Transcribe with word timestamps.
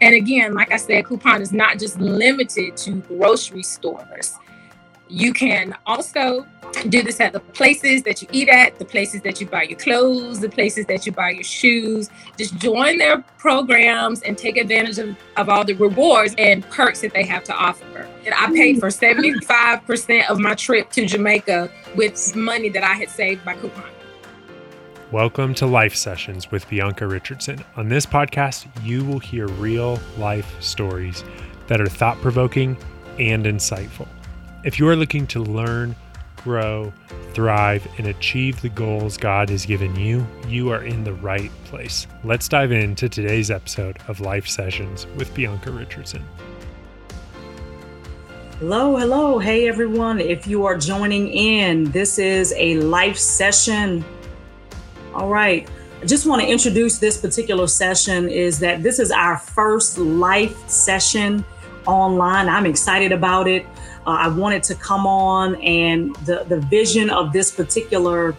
And 0.00 0.14
again, 0.14 0.54
like 0.54 0.72
I 0.72 0.76
said, 0.76 1.06
coupon 1.06 1.42
is 1.42 1.52
not 1.52 1.78
just 1.78 1.98
limited 1.98 2.76
to 2.78 2.92
grocery 2.92 3.62
stores. 3.62 4.38
You 5.08 5.32
can 5.32 5.74
also 5.86 6.46
do 6.88 7.02
this 7.02 7.18
at 7.18 7.32
the 7.32 7.40
places 7.40 8.02
that 8.02 8.20
you 8.20 8.28
eat 8.30 8.48
at, 8.48 8.78
the 8.78 8.84
places 8.84 9.22
that 9.22 9.40
you 9.40 9.46
buy 9.46 9.62
your 9.62 9.78
clothes, 9.78 10.40
the 10.40 10.50
places 10.50 10.86
that 10.86 11.06
you 11.06 11.12
buy 11.12 11.30
your 11.30 11.42
shoes. 11.42 12.10
Just 12.36 12.56
join 12.58 12.98
their 12.98 13.22
programs 13.38 14.22
and 14.22 14.36
take 14.36 14.56
advantage 14.56 14.98
of, 14.98 15.16
of 15.36 15.48
all 15.48 15.64
the 15.64 15.74
rewards 15.74 16.34
and 16.36 16.68
perks 16.68 17.00
that 17.00 17.14
they 17.14 17.24
have 17.24 17.42
to 17.44 17.54
offer. 17.54 18.06
And 18.26 18.34
I 18.34 18.46
paid 18.52 18.80
for 18.80 18.88
mm. 18.88 19.40
75% 19.80 20.28
of 20.28 20.38
my 20.38 20.54
trip 20.54 20.90
to 20.90 21.06
Jamaica 21.06 21.70
with 21.96 22.36
money 22.36 22.68
that 22.68 22.84
I 22.84 22.94
had 22.94 23.08
saved 23.08 23.44
by 23.44 23.54
coupon. 23.54 23.97
Welcome 25.10 25.54
to 25.54 25.64
Life 25.64 25.94
Sessions 25.94 26.50
with 26.50 26.68
Bianca 26.68 27.06
Richardson. 27.06 27.64
On 27.76 27.88
this 27.88 28.04
podcast, 28.04 28.66
you 28.84 29.02
will 29.06 29.18
hear 29.18 29.46
real 29.46 29.98
life 30.18 30.54
stories 30.62 31.24
that 31.66 31.80
are 31.80 31.86
thought 31.86 32.18
provoking 32.18 32.76
and 33.18 33.46
insightful. 33.46 34.06
If 34.64 34.78
you 34.78 34.86
are 34.86 34.96
looking 34.96 35.26
to 35.28 35.42
learn, 35.42 35.96
grow, 36.44 36.92
thrive, 37.32 37.88
and 37.96 38.08
achieve 38.08 38.60
the 38.60 38.68
goals 38.68 39.16
God 39.16 39.48
has 39.48 39.64
given 39.64 39.96
you, 39.96 40.26
you 40.46 40.68
are 40.68 40.84
in 40.84 41.04
the 41.04 41.14
right 41.14 41.50
place. 41.64 42.06
Let's 42.22 42.46
dive 42.46 42.70
into 42.70 43.08
today's 43.08 43.50
episode 43.50 43.98
of 44.08 44.20
Life 44.20 44.46
Sessions 44.46 45.06
with 45.16 45.32
Bianca 45.32 45.70
Richardson. 45.70 46.22
Hello, 48.58 48.94
hello. 48.94 49.38
Hey, 49.38 49.68
everyone. 49.68 50.20
If 50.20 50.46
you 50.46 50.66
are 50.66 50.76
joining 50.76 51.28
in, 51.28 51.90
this 51.92 52.18
is 52.18 52.52
a 52.58 52.74
life 52.80 53.16
session 53.16 54.04
all 55.14 55.28
right. 55.28 55.68
I 56.00 56.04
just 56.04 56.26
want 56.26 56.42
to 56.42 56.48
introduce 56.48 56.98
this 56.98 57.18
particular 57.18 57.66
session 57.66 58.28
is 58.28 58.58
that 58.60 58.82
this 58.82 58.98
is 58.98 59.10
our 59.10 59.36
first 59.36 59.98
live 59.98 60.56
session 60.68 61.44
online. 61.86 62.48
I'm 62.48 62.66
excited 62.66 63.10
about 63.10 63.48
it. 63.48 63.66
Uh, 64.06 64.10
I 64.10 64.28
wanted 64.28 64.62
to 64.64 64.74
come 64.74 65.06
on 65.06 65.56
and 65.56 66.14
the, 66.16 66.44
the 66.44 66.60
vision 66.60 67.10
of 67.10 67.32
this 67.32 67.50
particular 67.50 68.36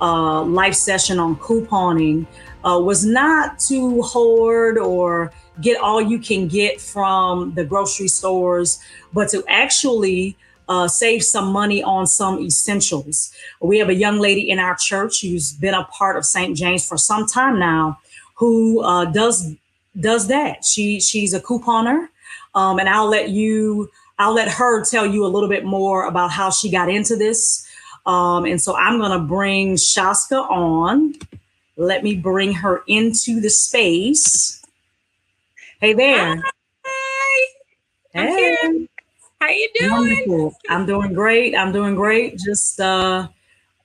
uh, 0.00 0.42
live 0.42 0.74
session 0.74 1.18
on 1.18 1.36
couponing 1.36 2.26
uh, 2.64 2.78
was 2.80 3.04
not 3.06 3.58
to 3.60 4.02
hoard 4.02 4.76
or 4.76 5.32
get 5.60 5.80
all 5.80 6.02
you 6.02 6.18
can 6.18 6.48
get 6.48 6.80
from 6.80 7.54
the 7.54 7.64
grocery 7.64 8.08
stores, 8.08 8.80
but 9.12 9.28
to 9.28 9.44
actually 9.48 10.36
uh, 10.68 10.88
save 10.88 11.22
some 11.22 11.52
money 11.52 11.82
on 11.82 12.06
some 12.06 12.40
essentials. 12.40 13.32
We 13.60 13.78
have 13.78 13.88
a 13.88 13.94
young 13.94 14.18
lady 14.18 14.50
in 14.50 14.58
our 14.58 14.76
church 14.76 15.20
who's 15.22 15.52
been 15.52 15.74
a 15.74 15.84
part 15.84 16.16
of 16.16 16.24
St. 16.24 16.56
James 16.56 16.86
for 16.86 16.98
some 16.98 17.26
time 17.26 17.58
now, 17.58 17.98
who 18.34 18.82
uh, 18.82 19.06
does 19.06 19.54
does 19.98 20.28
that. 20.28 20.64
She 20.64 21.00
she's 21.00 21.32
a 21.32 21.40
couponer, 21.40 22.08
um, 22.54 22.78
and 22.78 22.88
I'll 22.88 23.08
let 23.08 23.30
you 23.30 23.90
I'll 24.18 24.34
let 24.34 24.48
her 24.48 24.84
tell 24.84 25.06
you 25.06 25.24
a 25.24 25.28
little 25.28 25.48
bit 25.48 25.64
more 25.64 26.06
about 26.06 26.30
how 26.30 26.50
she 26.50 26.70
got 26.70 26.88
into 26.88 27.16
this. 27.16 27.66
Um, 28.06 28.44
and 28.44 28.60
so 28.60 28.74
I'm 28.76 28.98
going 28.98 29.10
to 29.10 29.18
bring 29.18 29.74
Sciacca 29.74 30.48
on. 30.48 31.14
Let 31.76 32.02
me 32.02 32.14
bring 32.16 32.52
her 32.54 32.82
into 32.86 33.40
the 33.40 33.50
space. 33.50 34.62
Hey 35.80 35.92
there. 35.92 36.42
Hi. 36.84 37.46
Hey. 38.12 38.85
How 39.46 39.52
you 39.52 39.68
doing? 39.78 39.92
Wonderful. 39.92 40.56
I'm 40.68 40.86
doing 40.86 41.12
great. 41.12 41.54
I'm 41.54 41.70
doing 41.72 41.94
great. 41.94 42.36
Just 42.36 42.80
uh 42.80 43.28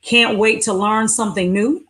can't 0.01 0.39
wait 0.39 0.63
to 0.63 0.73
learn 0.73 1.07
something 1.07 1.53
new. 1.53 1.85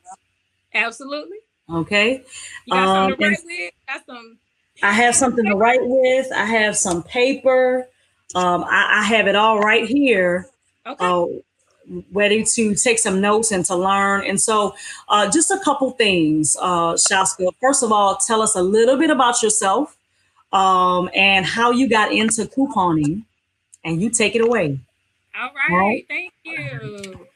Absolutely. 0.73 1.37
Okay. 1.69 2.25
You 2.65 2.73
got 2.73 2.87
um, 2.87 3.11
something 3.11 3.17
to 3.17 3.29
write 3.29 3.45
with? 3.45 3.73
Got 3.87 4.05
some 4.05 4.37
I 4.83 4.91
have 4.91 5.15
something 5.15 5.45
to 5.45 5.55
write 5.55 5.79
with. 5.81 6.31
I 6.33 6.43
have 6.43 6.75
some 6.75 7.01
paper. 7.03 7.87
Um, 8.35 8.65
I, 8.65 8.99
I 8.99 9.03
have 9.03 9.27
it 9.27 9.35
all 9.37 9.59
right 9.59 9.87
here. 9.87 10.49
Okay. 10.85 11.05
Uh, 11.05 11.25
ready 12.11 12.43
to 12.43 12.75
take 12.75 12.99
some 12.99 13.21
notes 13.21 13.51
and 13.51 13.63
to 13.65 13.75
learn. 13.75 14.25
And 14.25 14.39
so, 14.39 14.75
uh, 15.07 15.29
just 15.29 15.51
a 15.51 15.59
couple 15.59 15.91
things, 15.91 16.57
uh, 16.59 16.93
Sciacca. 16.93 17.51
First 17.61 17.83
of 17.83 17.91
all, 17.91 18.17
tell 18.17 18.41
us 18.41 18.55
a 18.55 18.61
little 18.61 18.97
bit 18.97 19.09
about 19.09 19.41
yourself 19.41 19.97
um, 20.51 21.09
and 21.13 21.45
how 21.45 21.71
you 21.71 21.87
got 21.87 22.11
into 22.11 22.43
couponing 22.45 23.23
and 23.83 24.01
you 24.01 24.09
take 24.09 24.35
it 24.35 24.41
away. 24.41 24.79
All 25.39 25.49
right. 25.55 25.71
All 25.71 25.77
right. 25.77 26.05
Thank 26.07 26.33
you. 26.43 27.27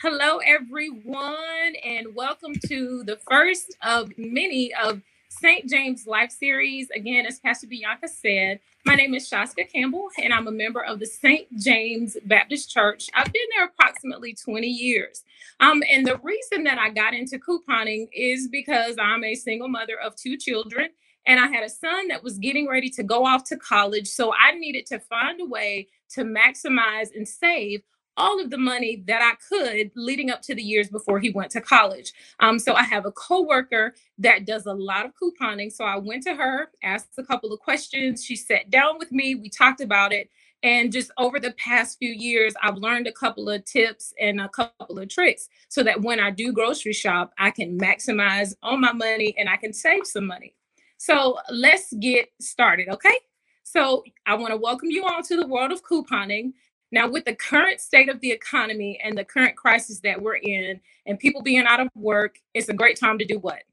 Hello, 0.00 0.38
everyone, 0.38 1.74
and 1.84 2.14
welcome 2.14 2.54
to 2.66 3.04
the 3.04 3.18
first 3.30 3.76
of 3.82 4.10
many 4.16 4.72
of 4.74 5.00
St. 5.28 5.68
James 5.68 6.06
Life 6.06 6.32
Series. 6.32 6.90
Again, 6.90 7.24
as 7.24 7.38
Pastor 7.38 7.68
Bianca 7.68 8.08
said, 8.08 8.58
my 8.84 8.96
name 8.96 9.14
is 9.14 9.30
Sciacca 9.30 9.72
Campbell, 9.72 10.08
and 10.20 10.32
I'm 10.32 10.48
a 10.48 10.52
member 10.52 10.82
of 10.82 10.98
the 10.98 11.06
St. 11.06 11.46
James 11.56 12.16
Baptist 12.24 12.68
Church. 12.68 13.08
I've 13.14 13.32
been 13.32 13.42
there 13.54 13.66
approximately 13.66 14.34
20 14.34 14.66
years. 14.66 15.22
Um, 15.60 15.82
and 15.88 16.04
the 16.04 16.18
reason 16.18 16.64
that 16.64 16.78
I 16.78 16.90
got 16.90 17.14
into 17.14 17.38
couponing 17.38 18.08
is 18.12 18.48
because 18.48 18.96
I'm 19.00 19.22
a 19.22 19.36
single 19.36 19.68
mother 19.68 20.00
of 20.02 20.16
two 20.16 20.36
children 20.36 20.88
and 21.26 21.40
I 21.40 21.46
had 21.48 21.64
a 21.64 21.68
son 21.68 22.08
that 22.08 22.22
was 22.22 22.38
getting 22.38 22.68
ready 22.68 22.90
to 22.90 23.02
go 23.02 23.24
off 23.24 23.44
to 23.44 23.56
college. 23.56 24.08
So 24.08 24.32
I 24.34 24.52
needed 24.52 24.86
to 24.86 24.98
find 24.98 25.40
a 25.40 25.46
way 25.46 25.88
to 26.10 26.24
maximize 26.24 27.14
and 27.14 27.26
save 27.26 27.82
all 28.16 28.40
of 28.40 28.50
the 28.50 28.58
money 28.58 29.02
that 29.06 29.22
I 29.22 29.36
could 29.48 29.90
leading 29.96 30.30
up 30.30 30.42
to 30.42 30.54
the 30.54 30.62
years 30.62 30.88
before 30.88 31.18
he 31.18 31.30
went 31.30 31.50
to 31.52 31.60
college. 31.60 32.12
Um, 32.40 32.58
so 32.58 32.74
I 32.74 32.82
have 32.82 33.06
a 33.06 33.12
coworker 33.12 33.94
that 34.18 34.44
does 34.44 34.66
a 34.66 34.74
lot 34.74 35.06
of 35.06 35.12
couponing. 35.14 35.72
So 35.72 35.84
I 35.84 35.96
went 35.96 36.22
to 36.24 36.34
her, 36.34 36.70
asked 36.82 37.18
a 37.18 37.24
couple 37.24 37.52
of 37.52 37.60
questions. 37.60 38.24
She 38.24 38.36
sat 38.36 38.70
down 38.70 38.98
with 38.98 39.12
me. 39.12 39.34
We 39.34 39.48
talked 39.48 39.80
about 39.80 40.12
it. 40.12 40.28
And 40.62 40.92
just 40.92 41.10
over 41.18 41.40
the 41.40 41.52
past 41.52 41.98
few 41.98 42.12
years, 42.12 42.54
I've 42.62 42.76
learned 42.76 43.08
a 43.08 43.12
couple 43.12 43.48
of 43.48 43.64
tips 43.64 44.14
and 44.20 44.40
a 44.40 44.48
couple 44.48 44.98
of 44.98 45.08
tricks 45.08 45.48
so 45.68 45.82
that 45.82 46.02
when 46.02 46.20
I 46.20 46.30
do 46.30 46.52
grocery 46.52 46.92
shop, 46.92 47.32
I 47.38 47.50
can 47.50 47.78
maximize 47.78 48.54
on 48.62 48.80
my 48.80 48.92
money 48.92 49.34
and 49.36 49.48
I 49.48 49.56
can 49.56 49.72
save 49.72 50.06
some 50.06 50.26
money. 50.26 50.54
So 51.02 51.36
let's 51.50 51.92
get 51.94 52.28
started, 52.40 52.88
okay? 52.88 53.16
So 53.64 54.04
I 54.24 54.36
want 54.36 54.52
to 54.52 54.56
welcome 54.56 54.88
you 54.88 55.02
all 55.02 55.20
to 55.20 55.34
the 55.34 55.48
world 55.48 55.72
of 55.72 55.82
couponing. 55.82 56.52
Now, 56.92 57.08
with 57.10 57.24
the 57.24 57.34
current 57.34 57.80
state 57.80 58.08
of 58.08 58.20
the 58.20 58.30
economy 58.30 59.00
and 59.02 59.18
the 59.18 59.24
current 59.24 59.56
crisis 59.56 59.98
that 60.04 60.22
we're 60.22 60.36
in, 60.36 60.80
and 61.06 61.18
people 61.18 61.42
being 61.42 61.66
out 61.66 61.80
of 61.80 61.88
work, 61.96 62.38
it's 62.54 62.68
a 62.68 62.72
great 62.72 63.00
time 63.00 63.18
to 63.18 63.24
do 63.24 63.40
what? 63.40 63.64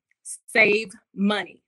Save 0.47 0.91
money. 1.13 1.62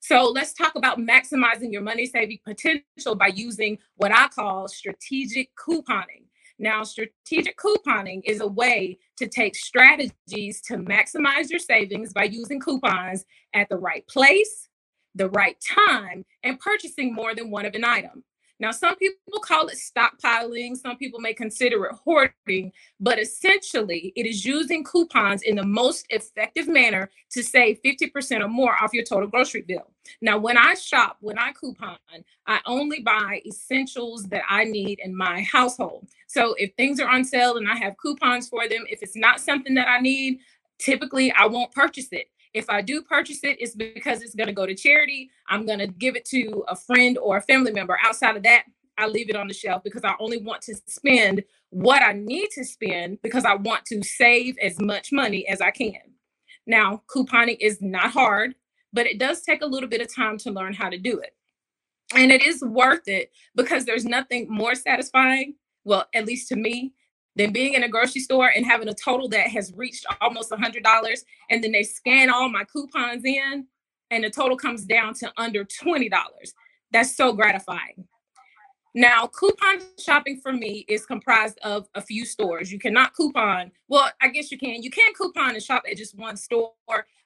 So 0.00 0.24
let's 0.24 0.52
talk 0.52 0.74
about 0.74 0.98
maximizing 0.98 1.72
your 1.72 1.80
money 1.80 2.04
saving 2.04 2.40
potential 2.44 3.14
by 3.14 3.28
using 3.28 3.78
what 3.96 4.12
I 4.12 4.28
call 4.28 4.68
strategic 4.68 5.48
couponing. 5.56 6.26
Now, 6.58 6.82
strategic 6.82 7.56
couponing 7.56 8.20
is 8.26 8.42
a 8.42 8.46
way 8.46 8.98
to 9.16 9.26
take 9.26 9.56
strategies 9.56 10.60
to 10.66 10.76
maximize 10.76 11.48
your 11.48 11.60
savings 11.60 12.12
by 12.12 12.24
using 12.24 12.60
coupons 12.60 13.24
at 13.54 13.70
the 13.70 13.78
right 13.78 14.06
place, 14.06 14.67
the 15.18 15.28
right 15.30 15.60
time 15.60 16.24
and 16.42 16.58
purchasing 16.58 17.12
more 17.12 17.34
than 17.34 17.50
one 17.50 17.66
of 17.66 17.74
an 17.74 17.84
item. 17.84 18.24
Now, 18.60 18.72
some 18.72 18.96
people 18.96 19.40
call 19.40 19.68
it 19.68 19.78
stockpiling, 19.78 20.76
some 20.76 20.96
people 20.96 21.20
may 21.20 21.32
consider 21.32 21.84
it 21.86 21.94
hoarding, 22.04 22.72
but 22.98 23.20
essentially, 23.20 24.12
it 24.16 24.26
is 24.26 24.44
using 24.44 24.82
coupons 24.82 25.42
in 25.42 25.54
the 25.54 25.64
most 25.64 26.06
effective 26.10 26.66
manner 26.66 27.08
to 27.30 27.42
save 27.44 27.80
50% 27.84 28.40
or 28.44 28.48
more 28.48 28.74
off 28.82 28.92
your 28.92 29.04
total 29.04 29.28
grocery 29.28 29.62
bill. 29.62 29.92
Now, 30.20 30.38
when 30.38 30.56
I 30.58 30.74
shop, 30.74 31.18
when 31.20 31.38
I 31.38 31.52
coupon, 31.52 31.98
I 32.48 32.58
only 32.66 33.00
buy 33.00 33.42
essentials 33.46 34.24
that 34.24 34.42
I 34.48 34.64
need 34.64 34.98
in 35.04 35.16
my 35.16 35.42
household. 35.42 36.08
So, 36.26 36.54
if 36.54 36.74
things 36.74 36.98
are 36.98 37.08
on 37.08 37.24
sale 37.24 37.58
and 37.58 37.68
I 37.68 37.76
have 37.76 37.96
coupons 37.96 38.48
for 38.48 38.68
them, 38.68 38.84
if 38.90 39.02
it's 39.02 39.16
not 39.16 39.40
something 39.40 39.74
that 39.74 39.86
I 39.86 40.00
need, 40.00 40.40
typically 40.78 41.30
I 41.32 41.46
won't 41.46 41.70
purchase 41.70 42.08
it. 42.10 42.26
If 42.58 42.68
I 42.68 42.82
do 42.82 43.02
purchase 43.02 43.44
it, 43.44 43.56
it's 43.60 43.76
because 43.76 44.20
it's 44.20 44.34
going 44.34 44.48
to 44.48 44.52
go 44.52 44.66
to 44.66 44.74
charity. 44.74 45.30
I'm 45.46 45.64
going 45.64 45.78
to 45.78 45.86
give 45.86 46.16
it 46.16 46.24
to 46.26 46.64
a 46.66 46.74
friend 46.74 47.16
or 47.16 47.36
a 47.36 47.40
family 47.40 47.70
member. 47.70 47.96
Outside 48.04 48.36
of 48.36 48.42
that, 48.42 48.64
I 48.98 49.06
leave 49.06 49.30
it 49.30 49.36
on 49.36 49.46
the 49.46 49.54
shelf 49.54 49.84
because 49.84 50.02
I 50.02 50.14
only 50.18 50.38
want 50.38 50.62
to 50.62 50.74
spend 50.88 51.44
what 51.70 52.02
I 52.02 52.14
need 52.14 52.48
to 52.54 52.64
spend 52.64 53.22
because 53.22 53.44
I 53.44 53.54
want 53.54 53.84
to 53.86 54.02
save 54.02 54.56
as 54.60 54.80
much 54.80 55.12
money 55.12 55.46
as 55.46 55.60
I 55.60 55.70
can. 55.70 56.00
Now, 56.66 57.02
couponing 57.08 57.58
is 57.60 57.80
not 57.80 58.10
hard, 58.10 58.56
but 58.92 59.06
it 59.06 59.20
does 59.20 59.42
take 59.42 59.62
a 59.62 59.66
little 59.66 59.88
bit 59.88 60.00
of 60.00 60.12
time 60.12 60.36
to 60.38 60.50
learn 60.50 60.72
how 60.72 60.90
to 60.90 60.98
do 60.98 61.20
it. 61.20 61.36
And 62.12 62.32
it 62.32 62.44
is 62.44 62.60
worth 62.60 63.06
it 63.06 63.30
because 63.54 63.84
there's 63.84 64.04
nothing 64.04 64.48
more 64.50 64.74
satisfying, 64.74 65.54
well, 65.84 66.06
at 66.12 66.26
least 66.26 66.48
to 66.48 66.56
me, 66.56 66.92
than 67.38 67.52
being 67.52 67.74
in 67.74 67.84
a 67.84 67.88
grocery 67.88 68.20
store 68.20 68.50
and 68.54 68.66
having 68.66 68.88
a 68.88 68.94
total 68.94 69.28
that 69.28 69.46
has 69.48 69.72
reached 69.74 70.04
almost 70.20 70.52
a 70.52 70.56
$100 70.56 70.84
and 71.50 71.64
then 71.64 71.72
they 71.72 71.84
scan 71.84 72.28
all 72.28 72.48
my 72.48 72.64
coupons 72.64 73.24
in 73.24 73.66
and 74.10 74.24
the 74.24 74.30
total 74.30 74.56
comes 74.56 74.84
down 74.84 75.14
to 75.14 75.32
under 75.38 75.64
$20 75.64 76.10
that's 76.90 77.14
so 77.14 77.32
gratifying. 77.32 78.06
Now 78.94 79.26
coupon 79.26 79.80
shopping 79.98 80.40
for 80.42 80.52
me 80.52 80.84
is 80.88 81.06
comprised 81.06 81.58
of 81.62 81.88
a 81.94 82.00
few 82.00 82.24
stores. 82.24 82.72
You 82.72 82.78
cannot 82.78 83.14
coupon 83.14 83.70
well 83.88 84.10
i 84.20 84.28
guess 84.28 84.50
you 84.50 84.58
can. 84.58 84.82
You 84.82 84.90
can 84.90 85.12
coupon 85.14 85.50
and 85.50 85.62
shop 85.62 85.84
at 85.88 85.96
just 85.96 86.18
one 86.18 86.36
store 86.36 86.72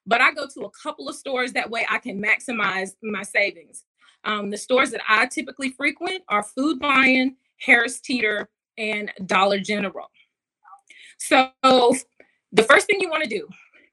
but 0.04 0.20
i 0.20 0.32
go 0.32 0.46
to 0.52 0.64
a 0.64 0.70
couple 0.70 1.08
of 1.08 1.14
stores. 1.14 1.52
That 1.52 1.70
way 1.70 1.86
i 1.88 1.98
can 1.98 2.22
maximize 2.22 2.90
my 3.02 3.22
savings. 3.22 3.84
Um, 4.24 4.50
the 4.50 4.58
stores 4.58 4.90
that 4.90 5.00
I 5.08 5.26
typically 5.26 5.70
frequent 5.70 6.22
are 6.28 6.44
Food 6.44 6.80
Lion, 6.80 7.36
Harris 7.58 8.00
Teeter, 8.00 8.48
and 8.78 9.12
Dollar 9.26 9.58
General. 9.58 10.10
So, 11.18 11.50
the 11.62 12.62
first 12.64 12.86
thing 12.86 13.00
you 13.00 13.08
want 13.08 13.22
to 13.22 13.28
do 13.28 13.48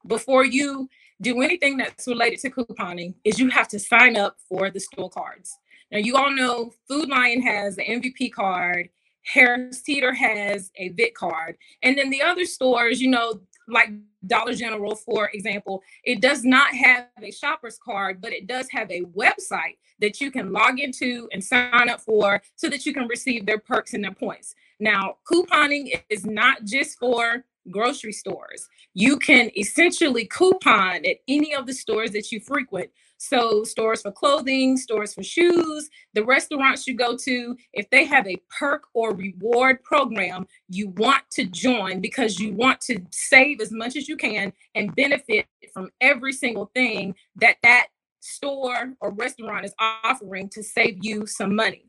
before 0.06 0.44
you 0.44 0.88
do 1.20 1.42
anything 1.42 1.76
that's 1.76 2.06
related 2.06 2.40
to 2.40 2.50
couponing 2.50 3.14
is 3.24 3.38
you 3.38 3.48
have 3.50 3.68
to 3.68 3.78
sign 3.78 4.16
up 4.16 4.36
for 4.48 4.70
the 4.70 4.80
store 4.80 5.10
cards. 5.10 5.56
Now, 5.90 5.98
you 5.98 6.16
all 6.16 6.30
know 6.30 6.72
Food 6.88 7.08
Lion 7.08 7.42
has 7.42 7.76
the 7.76 7.84
MVP 7.84 8.32
card, 8.32 8.88
Harris 9.24 9.82
Teeter 9.82 10.14
has 10.14 10.70
a 10.76 10.88
VIT 10.90 11.14
card, 11.14 11.56
and 11.82 11.96
then 11.98 12.10
the 12.10 12.22
other 12.22 12.46
stores, 12.46 13.00
you 13.00 13.08
know, 13.08 13.40
like 13.70 13.90
Dollar 14.26 14.54
General, 14.54 14.94
for 14.94 15.30
example, 15.32 15.82
it 16.04 16.20
does 16.20 16.44
not 16.44 16.74
have 16.74 17.06
a 17.22 17.30
shopper's 17.30 17.78
card, 17.78 18.20
but 18.20 18.32
it 18.32 18.46
does 18.46 18.68
have 18.70 18.90
a 18.90 19.02
website 19.02 19.76
that 20.00 20.20
you 20.20 20.30
can 20.30 20.52
log 20.52 20.78
into 20.78 21.28
and 21.32 21.42
sign 21.42 21.88
up 21.88 22.00
for 22.00 22.40
so 22.56 22.68
that 22.68 22.84
you 22.84 22.92
can 22.92 23.06
receive 23.06 23.46
their 23.46 23.58
perks 23.58 23.94
and 23.94 24.04
their 24.04 24.14
points. 24.14 24.54
Now, 24.78 25.16
couponing 25.30 26.00
is 26.08 26.24
not 26.24 26.64
just 26.64 26.98
for 26.98 27.44
grocery 27.70 28.12
stores. 28.12 28.68
You 28.94 29.18
can 29.18 29.50
essentially 29.56 30.26
coupon 30.26 31.04
at 31.04 31.16
any 31.28 31.54
of 31.54 31.66
the 31.66 31.74
stores 31.74 32.12
that 32.12 32.32
you 32.32 32.40
frequent. 32.40 32.90
So, 33.22 33.64
stores 33.64 34.00
for 34.00 34.12
clothing, 34.12 34.78
stores 34.78 35.12
for 35.12 35.22
shoes, 35.22 35.90
the 36.14 36.24
restaurants 36.24 36.86
you 36.86 36.94
go 36.94 37.18
to, 37.18 37.54
if 37.74 37.90
they 37.90 38.06
have 38.06 38.26
a 38.26 38.40
perk 38.58 38.84
or 38.94 39.14
reward 39.14 39.82
program, 39.82 40.46
you 40.70 40.88
want 40.88 41.24
to 41.32 41.44
join 41.44 42.00
because 42.00 42.40
you 42.40 42.54
want 42.54 42.80
to 42.82 42.98
save 43.10 43.60
as 43.60 43.72
much 43.72 43.94
as 43.94 44.08
you 44.08 44.16
can 44.16 44.54
and 44.74 44.96
benefit 44.96 45.44
from 45.74 45.90
every 46.00 46.32
single 46.32 46.70
thing 46.74 47.14
that 47.36 47.56
that 47.62 47.88
store 48.20 48.94
or 49.02 49.10
restaurant 49.10 49.66
is 49.66 49.74
offering 49.78 50.48
to 50.48 50.62
save 50.62 50.96
you 51.02 51.26
some 51.26 51.54
money. 51.54 51.84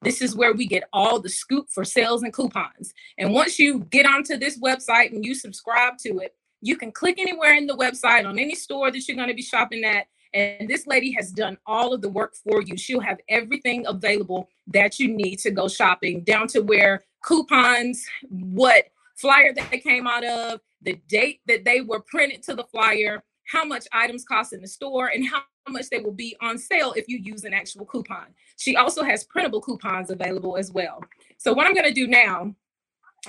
This 0.01 0.21
is 0.21 0.35
where 0.35 0.53
we 0.53 0.65
get 0.65 0.83
all 0.91 1.19
the 1.19 1.29
scoop 1.29 1.69
for 1.69 1.85
sales 1.85 2.23
and 2.23 2.33
coupons. 2.33 2.93
And 3.17 3.33
once 3.33 3.59
you 3.59 3.79
get 3.91 4.05
onto 4.05 4.37
this 4.37 4.59
website 4.59 5.11
and 5.13 5.23
you 5.23 5.35
subscribe 5.35 5.97
to 5.99 6.19
it, 6.19 6.35
you 6.61 6.75
can 6.75 6.91
click 6.91 7.19
anywhere 7.19 7.55
in 7.55 7.67
the 7.67 7.75
website 7.75 8.27
on 8.27 8.39
any 8.39 8.55
store 8.55 8.91
that 8.91 9.07
you're 9.07 9.17
going 9.17 9.29
to 9.29 9.35
be 9.35 9.41
shopping 9.41 9.83
at. 9.83 10.07
And 10.33 10.67
this 10.67 10.87
lady 10.87 11.11
has 11.13 11.31
done 11.31 11.57
all 11.65 11.93
of 11.93 12.01
the 12.01 12.09
work 12.09 12.35
for 12.35 12.61
you. 12.61 12.77
She'll 12.77 13.01
have 13.01 13.19
everything 13.29 13.85
available 13.85 14.49
that 14.67 14.97
you 14.99 15.09
need 15.09 15.37
to 15.39 15.51
go 15.51 15.67
shopping, 15.67 16.21
down 16.21 16.47
to 16.49 16.61
where 16.61 17.03
coupons, 17.23 18.05
what 18.29 18.85
flyer 19.17 19.53
that 19.53 19.69
they 19.69 19.79
came 19.79 20.07
out 20.07 20.23
of, 20.23 20.61
the 20.81 20.99
date 21.07 21.41
that 21.47 21.65
they 21.65 21.81
were 21.81 21.99
printed 21.99 22.41
to 22.43 22.55
the 22.55 22.63
flyer, 22.63 23.23
how 23.47 23.65
much 23.65 23.87
items 23.91 24.23
cost 24.23 24.53
in 24.53 24.61
the 24.61 24.67
store, 24.67 25.07
and 25.07 25.27
how 25.27 25.41
much 25.69 25.89
they 25.89 25.99
will 25.99 26.11
be 26.11 26.35
on 26.41 26.57
sale 26.57 26.93
if 26.93 27.07
you 27.07 27.17
use 27.17 27.43
an 27.43 27.53
actual 27.53 27.85
coupon. 27.85 28.27
She 28.57 28.75
also 28.75 29.03
has 29.03 29.23
printable 29.23 29.61
coupons 29.61 30.09
available 30.09 30.57
as 30.57 30.71
well. 30.71 31.03
So 31.37 31.53
what 31.53 31.67
I'm 31.67 31.73
going 31.73 31.87
to 31.87 31.93
do 31.93 32.07
now 32.07 32.55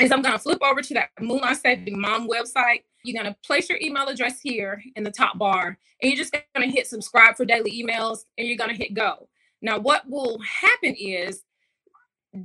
is 0.00 0.11
I'm 0.11 0.23
going 0.23 0.32
to 0.32 0.38
flip 0.38 0.62
over 0.62 0.81
to 0.81 0.94
that 0.94 1.11
Moolah 1.20 1.55
Saving 1.55 2.00
Mom 2.00 2.29
website. 2.29 2.82
You're 3.05 3.20
going 3.20 3.32
to 3.32 3.38
place 3.44 3.69
your 3.69 3.79
email 3.81 4.06
address 4.06 4.41
here 4.41 4.82
in 4.97 5.05
the 5.05 5.11
top 5.11 5.38
bar, 5.38 5.79
and 6.00 6.11
you're 6.11 6.17
just 6.17 6.32
going 6.32 6.69
to 6.69 6.75
hit 6.75 6.87
subscribe 6.87 7.37
for 7.37 7.44
daily 7.44 7.82
emails, 7.82 8.20
and 8.38 8.47
you're 8.47 8.56
going 8.56 8.70
to 8.70 8.76
hit 8.76 8.94
go. 8.94 9.29
Now, 9.61 9.79
what 9.79 10.09
will 10.09 10.38
happen 10.41 10.94
is 10.94 11.43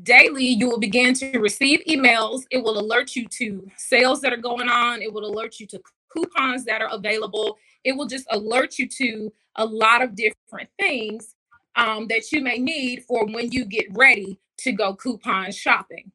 daily 0.03 0.45
you 0.45 0.67
will 0.67 0.79
begin 0.79 1.13
to 1.13 1.39
receive 1.39 1.81
emails. 1.87 2.43
It 2.51 2.63
will 2.63 2.79
alert 2.79 3.15
you 3.15 3.27
to 3.27 3.69
sales 3.77 4.19
that 4.21 4.33
are 4.33 4.37
going 4.37 4.67
on, 4.67 5.01
it 5.01 5.13
will 5.13 5.25
alert 5.25 5.59
you 5.59 5.67
to 5.67 5.79
coupons 6.11 6.65
that 6.65 6.81
are 6.81 6.89
available. 6.91 7.57
It 7.83 7.93
will 7.93 8.07
just 8.07 8.25
alert 8.31 8.77
you 8.77 8.87
to 8.87 9.33
a 9.55 9.65
lot 9.65 10.01
of 10.01 10.15
different 10.15 10.69
things 10.79 11.35
um, 11.75 12.07
that 12.07 12.31
you 12.31 12.41
may 12.41 12.57
need 12.57 13.03
for 13.03 13.25
when 13.25 13.51
you 13.51 13.65
get 13.65 13.85
ready 13.91 14.39
to 14.59 14.71
go 14.71 14.95
coupon 14.95 15.51
shopping. 15.51 16.11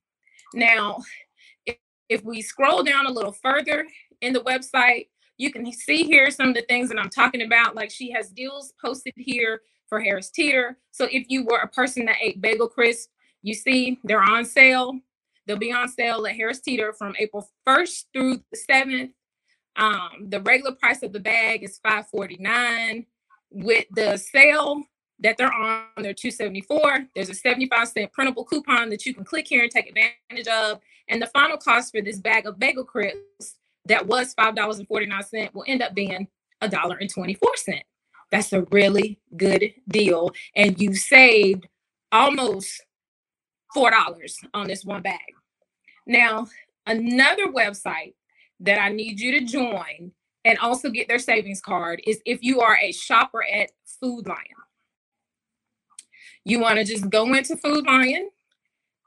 Now, 0.55 0.99
if, 1.67 1.77
if 2.09 2.25
we 2.25 2.43
scroll 2.43 2.83
down 2.83 3.07
a 3.07 3.11
little 3.11 3.33
further 3.33 3.87
in 4.21 4.33
the 4.33 4.41
website, 4.41 5.09
you 5.39 5.53
can 5.53 5.71
see 5.73 6.05
here 6.05 6.31
some 6.31 6.51
of 6.51 6.55
the 6.55 6.63
things 6.63 6.89
that 6.89 6.99
I'm 6.99 7.11
talking 7.11 7.43
about. 7.43 7.75
Like 7.75 7.91
she 7.91 8.11
has 8.13 8.31
deals 8.31 8.75
posted 8.81 9.15
here 9.17 9.63
for 9.89 10.01
Harris 10.01 10.31
Teeter. 10.31 10.79
So 10.91 11.09
if 11.11 11.27
you 11.29 11.45
were 11.45 11.59
a 11.59 11.69
person 11.69 12.05
that 12.07 12.17
ate 12.21 12.41
bagel 12.41 12.69
crisp, 12.69 13.11
you 13.43 13.55
see 13.55 13.99
they're 14.05 14.23
on 14.23 14.45
sale. 14.45 14.99
They'll 15.47 15.57
be 15.57 15.73
on 15.73 15.89
sale 15.89 16.25
at 16.27 16.37
Harris 16.37 16.61
Teeter 16.61 16.93
from 16.93 17.15
April 17.19 17.49
1st 17.67 18.05
through 18.13 18.37
the 18.37 18.59
7th. 18.71 19.11
Um, 19.77 20.29
the 20.29 20.41
regular 20.41 20.73
price 20.73 21.03
of 21.03 21.13
the 21.13 21.21
bag 21.21 21.63
is 21.63 21.79
549. 21.79 23.07
With 23.51 23.87
the 23.91 24.17
sale 24.17 24.83
that 25.21 25.37
they're 25.37 25.53
on, 25.53 25.85
they're 25.99 26.15
274. 26.15 27.07
There's 27.15 27.29
a 27.29 27.35
75 27.35 27.89
cent 27.89 28.13
printable 28.13 28.45
coupon 28.45 28.91
that 28.91 29.07
you 29.07 29.15
can 29.15 29.25
click 29.25 29.47
here 29.49 29.63
and 29.63 29.71
take 29.71 29.89
advantage 29.89 30.49
of. 30.49 30.81
And 31.09 31.21
the 31.21 31.27
final 31.29 31.57
cost 31.57 31.93
for 31.93 32.01
this 32.01 32.19
bag 32.19 32.47
of 32.47 32.59
bagel 32.59 32.85
crisps 32.85 33.57
that 33.87 34.07
was 34.07 34.35
$5.49 34.35 35.55
will 35.55 35.65
end 35.67 35.83
up 35.83 35.95
being 35.95 36.29
$1.24. 36.63 37.83
That's 38.31 38.53
a 38.53 38.63
really 38.71 39.21
good 39.37 39.75
deal. 39.89 40.31
And 40.57 40.81
you've 40.81 40.99
saved 40.99 41.69
almost 42.11 42.83
$4 43.77 43.93
on 44.55 44.67
this 44.67 44.85
one 44.85 45.03
bag. 45.03 45.19
Now, 46.07 46.47
another 46.87 47.47
website 47.47 48.15
that 48.63 48.81
I 48.81 48.89
need 48.91 49.21
you 49.21 49.39
to 49.39 49.45
join 49.45 50.13
and 50.45 50.59
also 50.59 50.91
get 50.91 51.09
their 51.09 51.19
savings 51.19 51.61
card 51.61 52.03
is 52.07 52.21
if 52.25 52.43
you 52.43 52.61
are 52.61 52.77
a 52.81 52.93
shopper 52.93 53.45
at 53.45 53.71
Food 54.01 54.27
Lion. 54.27 54.39
You 56.45 56.59
want 56.59 56.79
to 56.79 56.85
just 56.85 57.09
go 57.09 57.33
into 57.35 57.57
Food 57.57 57.87
Lion, 57.87 58.31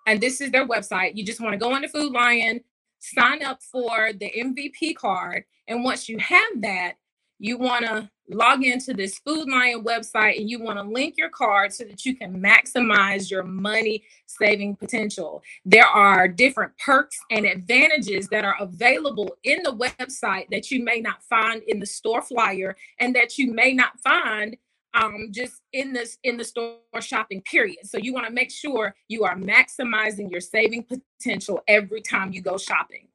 and 0.08 0.22
this 0.22 0.40
is 0.40 0.52
their 0.52 0.68
website. 0.68 1.16
You 1.16 1.26
just 1.26 1.42
want 1.42 1.54
to 1.54 1.58
go 1.58 1.76
into 1.76 1.90
Food 1.90 2.14
Lion, 2.14 2.62
sign 3.00 3.44
up 3.44 3.62
for 3.62 4.12
the 4.14 4.32
MVP 4.32 4.96
card, 4.96 5.44
and 5.68 5.84
once 5.84 6.08
you 6.08 6.18
have 6.20 6.62
that, 6.62 6.94
you 7.40 7.58
want 7.58 7.86
to 7.86 8.10
log 8.30 8.64
into 8.64 8.94
this 8.94 9.20
Food 9.20 9.48
Lion 9.50 9.84
website 9.84 10.40
and 10.40 10.50
you 10.50 10.60
want 10.60 10.80
to 10.80 10.84
link 10.84 11.16
your 11.18 11.30
card 11.30 11.72
so 11.74 11.84
that 11.84 12.06
you 12.06 12.16
can 12.16 12.42
maximize 12.42 13.30
your 13.30 13.44
money 13.44 14.04
saving 14.26 14.76
potential. 14.76 15.44
There 15.64 15.86
are 15.86 16.28
different 16.28 16.72
perks 16.78 17.18
and 17.30 17.46
advantages 17.46 18.28
that 18.30 18.46
are 18.46 18.56
available 18.60 19.38
in 19.44 19.62
the 19.64 19.74
website 19.74 20.50
that 20.50 20.72
you 20.72 20.84
may 20.84 21.02
not 21.02 21.24
find 21.24 21.62
in 21.68 21.80
the 21.80 21.86
store 21.86 22.22
flyer 22.22 22.76
and 23.00 23.16
that 23.16 23.38
you 23.38 23.52
may 23.54 23.74
not 23.74 24.00
find 24.00 24.58
um, 24.96 25.28
just 25.32 25.62
in 25.74 25.92
this 25.94 26.18
in 26.24 26.38
the 26.38 26.44
store 26.44 26.78
shopping 27.02 27.42
period. 27.42 27.80
So 27.84 27.98
you 27.98 28.14
want 28.14 28.28
to 28.28 28.34
make 28.34 28.50
sure 28.50 28.96
you 29.08 29.26
are 29.26 29.36
maximizing 29.36 30.32
your 30.32 30.42
saving 30.42 30.86
potential 30.86 31.62
every 31.68 32.02
time 32.02 32.32
you 32.32 32.42
go 32.42 32.58
shopping. 32.58 33.10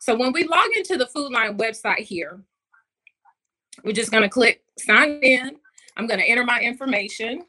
So 0.00 0.16
when 0.16 0.32
we 0.32 0.44
log 0.44 0.68
into 0.76 0.96
the 0.96 1.06
Food 1.06 1.32
Lion 1.32 1.58
website 1.58 1.98
here, 1.98 2.40
we're 3.84 3.92
just 3.92 4.10
going 4.10 4.22
to 4.22 4.28
click 4.28 4.62
sign 4.78 5.18
in. 5.22 5.56
I'm 5.96 6.06
going 6.06 6.20
to 6.20 6.26
enter 6.26 6.44
my 6.44 6.60
information. 6.60 7.44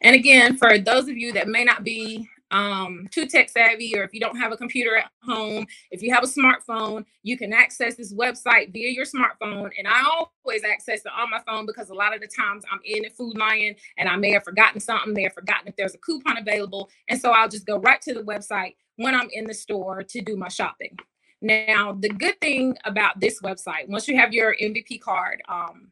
And 0.00 0.14
again, 0.14 0.56
for 0.56 0.78
those 0.78 1.08
of 1.08 1.16
you 1.16 1.32
that 1.32 1.48
may 1.48 1.64
not 1.64 1.84
be 1.84 2.28
um, 2.50 3.08
too 3.10 3.26
tech 3.26 3.48
savvy, 3.48 3.98
or 3.98 4.04
if 4.04 4.14
you 4.14 4.20
don't 4.20 4.36
have 4.36 4.52
a 4.52 4.56
computer 4.56 4.96
at 4.96 5.10
home, 5.24 5.66
if 5.90 6.02
you 6.02 6.14
have 6.14 6.22
a 6.22 6.26
smartphone, 6.26 7.04
you 7.22 7.36
can 7.36 7.52
access 7.52 7.96
this 7.96 8.14
website 8.14 8.72
via 8.72 8.90
your 8.90 9.04
smartphone. 9.04 9.70
And 9.76 9.88
I 9.88 10.04
always 10.04 10.62
access 10.62 11.00
it 11.00 11.12
on 11.18 11.30
my 11.30 11.40
phone 11.46 11.66
because 11.66 11.90
a 11.90 11.94
lot 11.94 12.14
of 12.14 12.20
the 12.20 12.28
times 12.28 12.64
I'm 12.70 12.80
in 12.84 13.06
a 13.06 13.10
Food 13.10 13.36
Lion 13.36 13.74
and 13.98 14.08
I 14.08 14.16
may 14.16 14.30
have 14.30 14.44
forgotten 14.44 14.80
something, 14.80 15.12
may 15.12 15.24
have 15.24 15.34
forgotten 15.34 15.66
if 15.66 15.76
there's 15.76 15.94
a 15.94 15.98
coupon 15.98 16.38
available. 16.38 16.88
And 17.08 17.20
so 17.20 17.32
I'll 17.32 17.48
just 17.48 17.66
go 17.66 17.78
right 17.78 18.00
to 18.02 18.14
the 18.14 18.22
website 18.22 18.76
when 18.96 19.14
I'm 19.14 19.28
in 19.32 19.46
the 19.46 19.54
store 19.54 20.04
to 20.04 20.20
do 20.20 20.36
my 20.36 20.48
shopping. 20.48 20.96
Now, 21.44 21.92
the 21.92 22.08
good 22.08 22.40
thing 22.40 22.74
about 22.86 23.20
this 23.20 23.42
website, 23.42 23.86
once 23.86 24.08
you 24.08 24.16
have 24.16 24.32
your 24.32 24.56
MVP 24.56 25.02
card 25.02 25.42
um, 25.46 25.88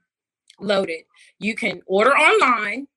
loaded, 0.59 1.03
you 1.39 1.55
can 1.55 1.83
order 1.85 2.13
online, 2.13 2.89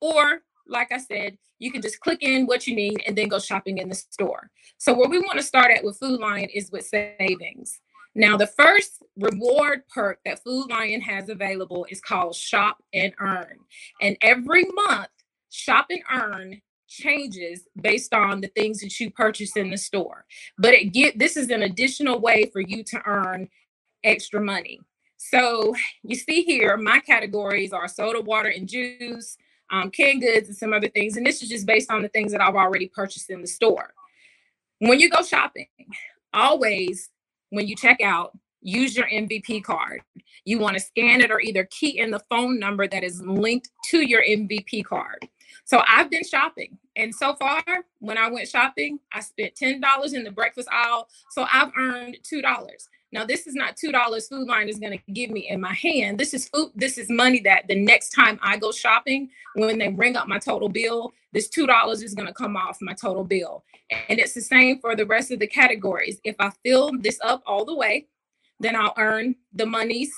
or 0.00 0.40
like 0.66 0.90
I 0.90 0.98
said, 0.98 1.38
you 1.60 1.70
can 1.70 1.80
just 1.80 2.00
click 2.00 2.18
in 2.24 2.46
what 2.46 2.66
you 2.66 2.74
need 2.74 3.04
and 3.06 3.16
then 3.16 3.28
go 3.28 3.38
shopping 3.38 3.78
in 3.78 3.88
the 3.88 3.94
store. 3.94 4.50
So, 4.78 4.92
where 4.92 5.08
we 5.08 5.20
want 5.20 5.38
to 5.38 5.44
start 5.44 5.70
at 5.70 5.84
with 5.84 5.96
Food 5.96 6.18
Lion 6.18 6.48
is 6.52 6.72
with 6.72 6.86
savings. 6.86 7.80
Now, 8.16 8.36
the 8.36 8.48
first 8.48 9.04
reward 9.16 9.82
perk 9.88 10.18
that 10.24 10.42
Food 10.42 10.70
Lion 10.70 11.02
has 11.02 11.28
available 11.28 11.86
is 11.88 12.00
called 12.00 12.34
Shop 12.34 12.82
and 12.92 13.12
Earn. 13.20 13.58
And 14.00 14.16
every 14.22 14.64
month, 14.74 15.08
Shop 15.50 15.86
and 15.88 16.02
Earn 16.12 16.62
changes 16.92 17.66
based 17.80 18.12
on 18.14 18.40
the 18.40 18.48
things 18.48 18.80
that 18.80 18.98
you 19.00 19.10
purchase 19.10 19.56
in 19.56 19.70
the 19.70 19.78
store. 19.78 20.24
But 20.58 20.74
it 20.74 20.92
get 20.92 21.18
this 21.18 21.36
is 21.36 21.50
an 21.50 21.62
additional 21.62 22.20
way 22.20 22.50
for 22.52 22.60
you 22.60 22.84
to 22.84 23.02
earn 23.06 23.48
extra 24.04 24.40
money. 24.40 24.80
So 25.16 25.74
you 26.02 26.16
see 26.16 26.42
here, 26.42 26.76
my 26.76 26.98
categories 27.00 27.72
are 27.72 27.88
soda, 27.88 28.20
water, 28.20 28.48
and 28.48 28.68
juice, 28.68 29.36
um, 29.70 29.90
canned 29.90 30.20
goods, 30.20 30.48
and 30.48 30.56
some 30.56 30.72
other 30.72 30.88
things. 30.88 31.16
And 31.16 31.24
this 31.24 31.42
is 31.42 31.48
just 31.48 31.66
based 31.66 31.90
on 31.90 32.02
the 32.02 32.08
things 32.08 32.32
that 32.32 32.40
I've 32.40 32.56
already 32.56 32.88
purchased 32.88 33.30
in 33.30 33.40
the 33.40 33.46
store. 33.46 33.94
when 34.80 34.98
you 34.98 35.08
go 35.08 35.22
shopping, 35.22 35.68
always 36.34 37.08
when 37.50 37.68
you 37.68 37.76
check 37.76 38.00
out, 38.00 38.36
use 38.62 38.96
your 38.96 39.06
MVP 39.06 39.62
card. 39.62 40.00
You 40.44 40.58
want 40.58 40.74
to 40.74 40.80
scan 40.80 41.20
it 41.20 41.30
or 41.30 41.40
either 41.40 41.68
key 41.70 41.98
in 41.98 42.10
the 42.10 42.22
phone 42.30 42.58
number 42.58 42.88
that 42.88 43.04
is 43.04 43.22
linked 43.22 43.70
to 43.90 44.00
your 44.00 44.22
MVP 44.22 44.84
card. 44.84 45.28
So 45.64 45.82
I've 45.88 46.10
been 46.10 46.24
shopping. 46.24 46.78
And 46.96 47.14
so 47.14 47.34
far, 47.34 47.62
when 48.00 48.18
I 48.18 48.30
went 48.30 48.48
shopping, 48.48 48.98
I 49.12 49.20
spent 49.20 49.54
$10 49.54 50.14
in 50.14 50.24
the 50.24 50.30
breakfast 50.30 50.68
aisle. 50.70 51.08
So 51.30 51.46
I've 51.52 51.72
earned 51.76 52.18
$2. 52.22 52.42
Now, 53.12 53.26
this 53.26 53.46
is 53.46 53.54
not 53.54 53.76
$2 53.76 54.28
Food 54.28 54.48
Lion 54.48 54.68
is 54.68 54.78
going 54.78 54.98
to 54.98 55.12
give 55.12 55.30
me 55.30 55.48
in 55.48 55.60
my 55.60 55.74
hand. 55.74 56.18
This 56.18 56.32
is 56.32 56.48
food, 56.48 56.72
this 56.74 56.96
is 56.96 57.10
money 57.10 57.40
that 57.40 57.68
the 57.68 57.74
next 57.74 58.10
time 58.10 58.38
I 58.42 58.56
go 58.56 58.72
shopping, 58.72 59.28
when 59.54 59.78
they 59.78 59.88
bring 59.88 60.16
up 60.16 60.28
my 60.28 60.38
total 60.38 60.70
bill, 60.70 61.12
this 61.32 61.48
$2 61.50 62.02
is 62.02 62.14
going 62.14 62.26
to 62.28 62.34
come 62.34 62.56
off 62.56 62.78
my 62.80 62.94
total 62.94 63.24
bill. 63.24 63.64
And 64.08 64.18
it's 64.18 64.32
the 64.32 64.40
same 64.40 64.80
for 64.80 64.96
the 64.96 65.04
rest 65.04 65.30
of 65.30 65.40
the 65.40 65.46
categories. 65.46 66.20
If 66.24 66.36
I 66.38 66.50
fill 66.64 66.92
this 66.98 67.18
up 67.22 67.42
all 67.46 67.66
the 67.66 67.76
way, 67.76 68.06
then 68.60 68.76
I'll 68.76 68.94
earn 68.96 69.36
the 69.52 69.66
monies 69.66 70.12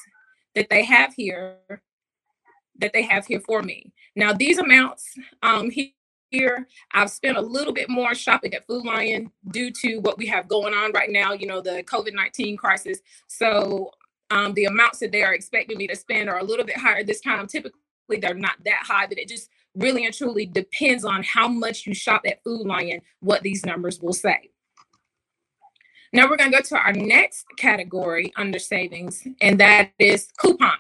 that 0.55 0.69
they 0.71 0.85
have 0.85 1.15
here 1.15 1.57
that 2.79 2.93
they 2.93 3.03
have 3.03 3.27
here 3.27 3.41
for 3.41 3.63
me. 3.63 3.93
Now, 4.17 4.33
these 4.33 4.59
amounts 4.59 5.15
um, 5.43 5.71
here, 6.31 6.67
I've 6.93 7.11
spent 7.11 7.37
a 7.37 7.41
little 7.41 7.73
bit 7.73 7.89
more 7.89 8.15
shopping 8.15 8.55
at 8.55 8.67
Food 8.67 8.85
Lion 8.85 9.31
due 9.51 9.71
to 9.83 9.99
what 9.99 10.19
we 10.19 10.27
have 10.27 10.49
going 10.49 10.75
on 10.75 10.93
right 10.93 11.11
now, 11.11 11.33
you 11.33 11.47
know, 11.47 11.61
the 11.61 11.83
COVID 11.85 12.15
19 12.15 12.57
crisis. 12.57 12.99
So, 13.29 13.91
um, 14.31 14.55
the 14.55 14.65
amounts 14.65 14.99
that 15.01 15.13
they 15.13 15.23
are 15.23 15.35
expecting 15.35 15.79
me 15.79 15.87
to 15.87 15.97
spend 15.97 16.29
are 16.29 16.39
a 16.39 16.45
little 16.45 16.65
bit 16.65 16.79
higher 16.79 17.05
this 17.05 17.21
time. 17.21 17.47
Typically, 17.47 17.79
they're 18.21 18.35
not 18.35 18.57
that 18.65 18.83
high, 18.83 19.07
but 19.07 19.19
it 19.19 19.29
just 19.29 19.49
really 19.75 20.05
and 20.05 20.15
truly 20.15 20.47
depends 20.47 21.05
on 21.05 21.23
how 21.23 21.49
much 21.49 21.87
you 21.87 21.95
shop 21.95 22.23
at 22.27 22.43
Food 22.43 22.67
Lion, 22.67 23.01
what 23.21 23.43
these 23.43 23.65
numbers 23.67 24.01
will 24.01 24.13
say. 24.13 24.51
Now 26.13 26.29
we're 26.31 26.37
going 26.37 26.53
to 26.53 26.57
go 26.57 26.63
to 26.63 26.77
our 26.77 26.93
next 26.93 27.45
category 27.57 28.33
under 28.37 28.61
savings, 28.61 29.27
and 29.41 29.59
that 29.59 29.91
is 29.99 30.29
coupons. 30.39 30.79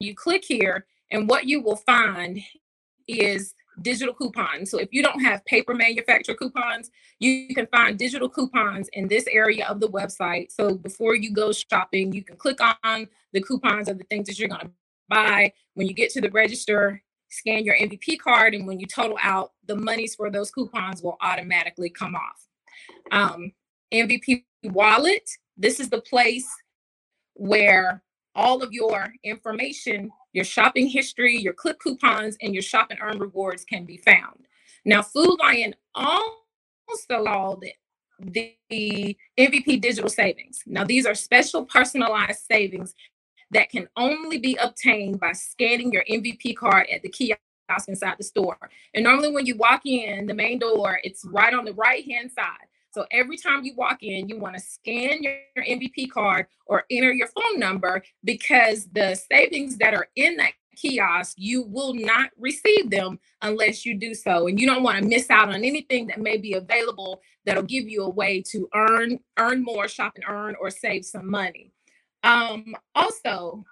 You 0.00 0.14
click 0.14 0.44
here, 0.46 0.86
and 1.10 1.28
what 1.28 1.46
you 1.46 1.60
will 1.60 1.76
find 1.76 2.40
is 3.06 3.54
digital 3.82 4.14
coupons. 4.14 4.70
So 4.70 4.78
if 4.78 4.88
you 4.92 5.02
don't 5.02 5.20
have 5.20 5.44
paper 5.44 5.74
manufacturer 5.74 6.34
coupons, 6.34 6.90
you 7.18 7.54
can 7.54 7.66
find 7.66 7.98
digital 7.98 8.28
coupons 8.28 8.88
in 8.92 9.08
this 9.08 9.26
area 9.30 9.66
of 9.66 9.80
the 9.80 9.88
website. 9.88 10.50
So 10.50 10.74
before 10.74 11.14
you 11.14 11.32
go 11.32 11.52
shopping, 11.52 12.12
you 12.12 12.24
can 12.24 12.36
click 12.36 12.58
on 12.84 13.08
the 13.32 13.42
coupons 13.42 13.88
of 13.88 13.98
the 13.98 14.04
things 14.04 14.28
that 14.28 14.38
you're 14.38 14.48
going 14.48 14.62
to 14.62 14.70
buy. 15.08 15.52
When 15.74 15.86
you 15.86 15.94
get 15.94 16.10
to 16.12 16.20
the 16.20 16.30
register, 16.30 17.02
scan 17.28 17.64
your 17.64 17.76
MVP 17.76 18.18
card, 18.18 18.54
and 18.54 18.66
when 18.66 18.80
you 18.80 18.86
total 18.86 19.18
out, 19.22 19.52
the 19.66 19.76
monies 19.76 20.14
for 20.14 20.30
those 20.30 20.50
coupons 20.50 21.02
will 21.02 21.16
automatically 21.20 21.90
come 21.90 22.14
off. 22.14 22.46
Um, 23.10 23.52
MVP 23.92 24.44
wallet, 24.64 25.28
this 25.56 25.80
is 25.80 25.90
the 25.90 26.00
place 26.00 26.48
where 27.34 28.02
all 28.34 28.62
of 28.62 28.72
your 28.72 29.12
information, 29.24 30.10
your 30.36 30.44
shopping 30.44 30.86
history, 30.86 31.34
your 31.34 31.54
click 31.54 31.80
coupons, 31.80 32.36
and 32.42 32.52
your 32.52 32.62
shop 32.62 32.88
and 32.90 33.00
earn 33.02 33.18
rewards 33.18 33.64
can 33.64 33.86
be 33.86 33.96
found. 33.96 34.46
Now, 34.84 35.00
Food 35.00 35.38
Lion 35.40 35.74
also 35.94 36.36
called 37.08 37.64
the 38.20 38.54
MVP 38.70 39.80
digital 39.80 40.10
savings. 40.10 40.62
Now, 40.66 40.84
these 40.84 41.06
are 41.06 41.14
special 41.14 41.64
personalized 41.64 42.40
savings 42.40 42.94
that 43.50 43.70
can 43.70 43.88
only 43.96 44.38
be 44.38 44.58
obtained 44.62 45.20
by 45.20 45.32
scanning 45.32 45.90
your 45.90 46.04
MVP 46.04 46.54
card 46.54 46.86
at 46.92 47.00
the 47.00 47.08
kiosk 47.08 47.40
inside 47.88 48.16
the 48.18 48.24
store. 48.24 48.58
And 48.92 49.04
normally, 49.04 49.32
when 49.32 49.46
you 49.46 49.56
walk 49.56 49.86
in 49.86 50.26
the 50.26 50.34
main 50.34 50.58
door, 50.58 51.00
it's 51.02 51.24
right 51.24 51.54
on 51.54 51.64
the 51.64 51.72
right 51.72 52.04
hand 52.04 52.30
side. 52.30 52.68
So 52.96 53.04
every 53.10 53.36
time 53.36 53.62
you 53.62 53.74
walk 53.76 54.02
in, 54.02 54.26
you 54.26 54.38
want 54.38 54.54
to 54.54 54.60
scan 54.60 55.22
your, 55.22 55.34
MVP 55.58 56.10
card 56.10 56.46
or 56.64 56.84
enter 56.90 57.12
your 57.12 57.28
phone 57.28 57.60
number 57.60 58.02
because 58.24 58.86
the 58.86 59.14
savings 59.30 59.76
that 59.76 59.92
are 59.92 60.08
in 60.16 60.38
that 60.38 60.52
kiosk, 60.76 61.34
you 61.36 61.64
will 61.64 61.92
not 61.92 62.30
receive 62.38 62.88
them 62.88 63.18
unless 63.42 63.84
you 63.84 63.98
do 63.98 64.14
so. 64.14 64.46
And 64.46 64.58
you 64.58 64.66
don't 64.66 64.82
want 64.82 64.98
to 64.98 65.06
miss 65.06 65.28
out 65.28 65.50
on 65.50 65.56
anything 65.56 66.06
that 66.06 66.20
may 66.22 66.38
be 66.38 66.54
available 66.54 67.20
that'll 67.44 67.64
give 67.64 67.86
you 67.86 68.02
a 68.02 68.08
way 68.08 68.42
to 68.52 68.66
earn, 68.74 69.18
earn 69.38 69.62
more, 69.62 69.88
shop 69.88 70.12
and 70.14 70.24
earn, 70.26 70.56
or 70.58 70.70
save 70.70 71.04
some 71.04 71.30
money. 71.30 71.72
Um, 72.22 72.74
also, 72.94 73.62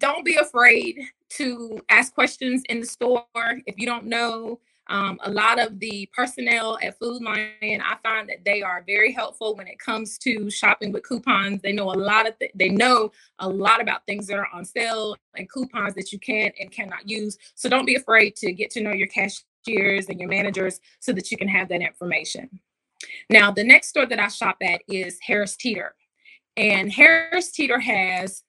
don't 0.00 0.24
be 0.24 0.34
afraid 0.34 0.98
to 1.30 1.80
ask 1.88 2.12
questions 2.12 2.64
in 2.68 2.80
the 2.80 2.86
store 2.86 3.26
if 3.36 3.78
you 3.78 3.86
don't 3.86 4.06
know 4.06 4.58
um, 4.88 5.18
a 5.22 5.30
lot 5.30 5.58
of 5.58 5.80
the 5.80 6.08
personnel 6.14 6.78
at 6.82 6.98
Food 6.98 7.22
Lion, 7.22 7.80
I 7.80 7.96
find 8.02 8.28
that 8.28 8.44
they 8.44 8.62
are 8.62 8.84
very 8.86 9.12
helpful 9.12 9.56
when 9.56 9.66
it 9.66 9.78
comes 9.78 10.18
to 10.18 10.50
shopping 10.50 10.92
with 10.92 11.04
coupons. 11.04 11.62
They 11.62 11.72
know 11.72 11.90
a 11.90 11.96
lot 11.96 12.28
of 12.28 12.38
th- 12.38 12.52
they 12.54 12.68
know 12.68 13.10
a 13.38 13.48
lot 13.48 13.80
about 13.80 14.04
things 14.06 14.26
that 14.26 14.38
are 14.38 14.48
on 14.52 14.64
sale 14.64 15.16
and 15.36 15.50
coupons 15.50 15.94
that 15.94 16.12
you 16.12 16.18
can 16.18 16.52
and 16.60 16.70
cannot 16.70 17.08
use. 17.08 17.38
So 17.54 17.68
don't 17.68 17.86
be 17.86 17.94
afraid 17.94 18.36
to 18.36 18.52
get 18.52 18.70
to 18.72 18.82
know 18.82 18.92
your 18.92 19.08
cashiers 19.08 20.08
and 20.08 20.20
your 20.20 20.28
managers 20.28 20.80
so 21.00 21.12
that 21.12 21.30
you 21.30 21.38
can 21.38 21.48
have 21.48 21.68
that 21.70 21.80
information. 21.80 22.60
Now, 23.30 23.50
the 23.50 23.64
next 23.64 23.88
store 23.88 24.06
that 24.06 24.20
I 24.20 24.28
shop 24.28 24.56
at 24.60 24.82
is 24.86 25.18
Harris 25.22 25.56
Teeter, 25.56 25.94
and 26.56 26.92
Harris 26.92 27.50
Teeter 27.50 27.80
has 27.80 28.42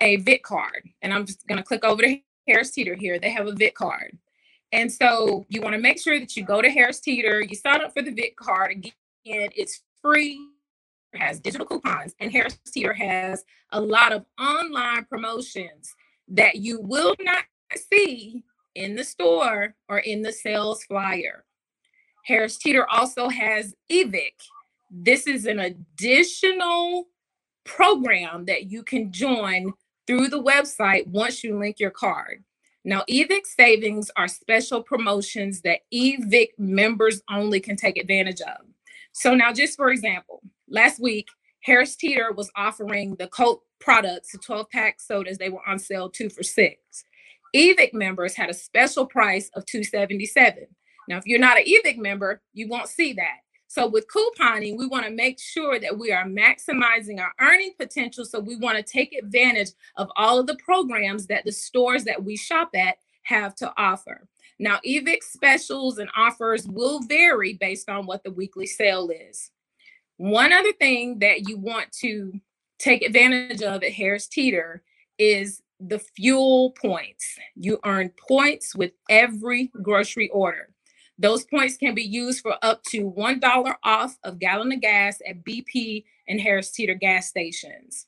a 0.00 0.16
VIT 0.16 0.44
card, 0.44 0.88
and 1.02 1.12
I'm 1.12 1.26
just 1.26 1.44
going 1.48 1.58
to 1.58 1.64
click 1.64 1.84
over 1.84 2.02
to 2.02 2.18
Harris 2.46 2.70
Teeter 2.70 2.94
here. 2.94 3.18
They 3.18 3.30
have 3.30 3.48
a 3.48 3.54
VIT 3.54 3.74
card. 3.74 4.18
And 4.72 4.92
so 4.92 5.46
you 5.48 5.62
want 5.62 5.74
to 5.74 5.80
make 5.80 6.00
sure 6.00 6.18
that 6.20 6.36
you 6.36 6.44
go 6.44 6.60
to 6.60 6.70
Harris 6.70 7.00
Teeter, 7.00 7.40
you 7.40 7.56
sign 7.56 7.82
up 7.82 7.94
for 7.94 8.02
the 8.02 8.10
VIT 8.10 8.36
card. 8.36 8.72
Again, 8.72 8.92
it's 9.24 9.82
free, 10.02 10.38
it 11.12 11.20
has 11.20 11.40
digital 11.40 11.66
coupons, 11.66 12.14
and 12.20 12.30
Harris 12.30 12.58
Teeter 12.66 12.92
has 12.92 13.44
a 13.72 13.80
lot 13.80 14.12
of 14.12 14.26
online 14.38 15.04
promotions 15.06 15.94
that 16.28 16.56
you 16.56 16.80
will 16.80 17.14
not 17.20 17.44
see 17.90 18.44
in 18.74 18.94
the 18.94 19.04
store 19.04 19.74
or 19.88 19.98
in 19.98 20.22
the 20.22 20.32
sales 20.32 20.84
flyer. 20.84 21.44
Harris 22.24 22.58
Teeter 22.58 22.86
also 22.88 23.28
has 23.28 23.74
EVIC. 23.90 24.34
This 24.90 25.26
is 25.26 25.46
an 25.46 25.60
additional 25.60 27.08
program 27.64 28.44
that 28.46 28.70
you 28.70 28.82
can 28.82 29.12
join 29.12 29.72
through 30.06 30.28
the 30.28 30.42
website 30.42 31.06
once 31.06 31.42
you 31.42 31.58
link 31.58 31.80
your 31.80 31.90
card. 31.90 32.44
Now, 32.88 33.02
EVIC 33.06 33.44
savings 33.44 34.10
are 34.16 34.28
special 34.28 34.82
promotions 34.82 35.60
that 35.60 35.80
EVIC 35.92 36.52
members 36.56 37.20
only 37.30 37.60
can 37.60 37.76
take 37.76 37.98
advantage 37.98 38.40
of. 38.40 38.64
So, 39.12 39.34
now 39.34 39.52
just 39.52 39.76
for 39.76 39.90
example, 39.90 40.40
last 40.70 40.98
week, 40.98 41.28
Harris 41.60 41.96
Teeter 41.96 42.32
was 42.32 42.50
offering 42.56 43.14
the 43.16 43.26
Coke 43.26 43.62
products, 43.78 44.32
the 44.32 44.38
12 44.38 44.70
pack 44.70 45.02
sodas, 45.02 45.36
they 45.36 45.50
were 45.50 45.60
on 45.68 45.78
sale 45.78 46.08
two 46.08 46.30
for 46.30 46.42
six. 46.42 46.78
EVIC 47.54 47.92
members 47.92 48.34
had 48.34 48.48
a 48.48 48.54
special 48.54 49.04
price 49.04 49.50
of 49.54 49.66
277. 49.66 50.66
Now, 51.10 51.18
if 51.18 51.26
you're 51.26 51.38
not 51.38 51.58
an 51.58 51.64
EVIC 51.64 51.98
member, 51.98 52.40
you 52.54 52.68
won't 52.68 52.88
see 52.88 53.12
that. 53.12 53.40
So 53.68 53.86
with 53.86 54.06
couponing, 54.08 54.78
we 54.78 54.86
want 54.86 55.04
to 55.04 55.12
make 55.12 55.38
sure 55.38 55.78
that 55.78 55.96
we 55.96 56.10
are 56.10 56.24
maximizing 56.24 57.20
our 57.20 57.32
earning 57.40 57.74
potential. 57.78 58.24
So 58.24 58.40
we 58.40 58.56
want 58.56 58.78
to 58.78 58.82
take 58.82 59.12
advantage 59.12 59.70
of 59.96 60.10
all 60.16 60.38
of 60.38 60.46
the 60.46 60.56
programs 60.56 61.26
that 61.26 61.44
the 61.44 61.52
stores 61.52 62.04
that 62.04 62.24
we 62.24 62.36
shop 62.36 62.70
at 62.74 62.96
have 63.24 63.54
to 63.56 63.72
offer. 63.76 64.26
Now, 64.58 64.80
EVIC 64.86 65.22
specials 65.22 65.98
and 65.98 66.08
offers 66.16 66.66
will 66.66 67.00
vary 67.00 67.54
based 67.54 67.90
on 67.90 68.06
what 68.06 68.24
the 68.24 68.30
weekly 68.30 68.66
sale 68.66 69.10
is. 69.10 69.50
One 70.16 70.52
other 70.52 70.72
thing 70.72 71.18
that 71.20 71.46
you 71.46 71.58
want 71.58 71.92
to 72.00 72.40
take 72.78 73.02
advantage 73.02 73.62
of 73.62 73.84
at 73.84 73.92
Harris 73.92 74.26
Teeter 74.26 74.82
is 75.18 75.62
the 75.78 75.98
fuel 75.98 76.72
points. 76.72 77.38
You 77.54 77.78
earn 77.84 78.12
points 78.28 78.74
with 78.74 78.92
every 79.10 79.70
grocery 79.82 80.30
order. 80.30 80.70
Those 81.18 81.44
points 81.44 81.76
can 81.76 81.94
be 81.94 82.02
used 82.02 82.40
for 82.40 82.56
up 82.62 82.82
to 82.90 83.10
$1 83.10 83.74
off 83.82 84.18
of 84.22 84.38
gallon 84.38 84.72
of 84.72 84.80
gas 84.80 85.20
at 85.28 85.44
BP 85.44 86.04
and 86.28 86.40
Harris 86.40 86.70
Teeter 86.70 86.94
gas 86.94 87.28
stations. 87.28 88.06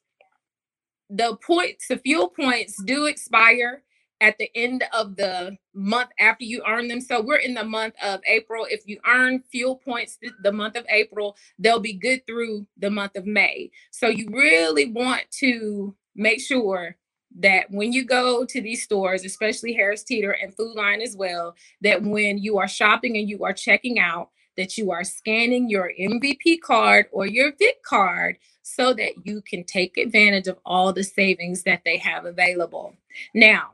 The 1.09 1.37
points, 1.37 1.89
the 1.89 1.99
fuel 1.99 2.29
points 2.29 2.81
do 2.83 3.07
expire 3.07 3.83
at 4.21 4.39
the 4.39 4.51
end 4.55 4.85
of 4.93 5.17
the 5.17 5.57
month 5.75 6.11
after 6.21 6.45
you 6.45 6.63
earn 6.69 6.89
them. 6.89 7.01
So 7.01 7.21
we're 7.21 7.37
in 7.37 7.55
the 7.55 7.65
month 7.65 7.95
of 8.03 8.21
April. 8.27 8.67
If 8.69 8.83
you 8.87 9.01
earn 9.07 9.43
fuel 9.51 9.77
points 9.77 10.19
the 10.43 10.53
month 10.53 10.77
of 10.77 10.85
April, 10.89 11.37
they'll 11.59 11.81
be 11.81 11.95
good 11.95 12.27
through 12.27 12.67
the 12.77 12.91
month 12.91 13.17
of 13.17 13.27
May. 13.27 13.71
So 13.91 14.09
you 14.09 14.29
really 14.31 14.93
want 14.93 15.23
to 15.41 15.97
make 16.15 16.41
sure 16.41 16.97
that 17.39 17.71
when 17.71 17.93
you 17.93 18.05
go 18.05 18.45
to 18.45 18.61
these 18.61 18.83
stores, 18.83 19.25
especially 19.25 19.73
Harris 19.73 20.03
Teeter 20.03 20.33
and 20.33 20.55
Food 20.55 20.75
Lion 20.77 21.01
as 21.01 21.17
well, 21.17 21.55
that 21.81 22.03
when 22.03 22.39
you 22.39 22.59
are 22.59 22.69
shopping 22.69 23.17
and 23.17 23.29
you 23.29 23.45
are 23.45 23.53
checking 23.53 23.99
out, 23.99 24.31
that 24.57 24.77
you 24.77 24.91
are 24.91 25.05
scanning 25.05 25.71
your 25.71 25.93
MVP 25.99 26.61
card 26.61 27.07
or 27.13 27.27
your 27.27 27.53
VIT 27.59 27.83
card 27.85 28.39
so 28.63 28.93
that 28.93 29.13
you 29.25 29.43
can 29.43 29.65
take 29.65 29.97
advantage 29.97 30.49
of 30.49 30.59
all 30.67 30.93
the 30.93 31.05
savings 31.05 31.63
that 31.63 31.83
they 31.85 31.97
have 31.97 32.25
available. 32.25 32.95
Now, 33.35 33.71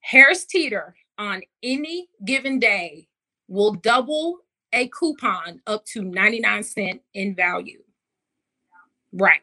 Harris 0.00 0.44
Teeter 0.44 0.94
on 1.18 1.42
any 1.62 2.08
given 2.24 2.58
day 2.58 3.08
will 3.48 3.74
double 3.74 4.38
a 4.72 4.88
coupon 4.88 5.60
up 5.66 5.84
to 5.86 6.02
99 6.02 6.62
cent 6.62 7.02
in 7.14 7.34
value. 7.34 7.82
Right. 9.12 9.40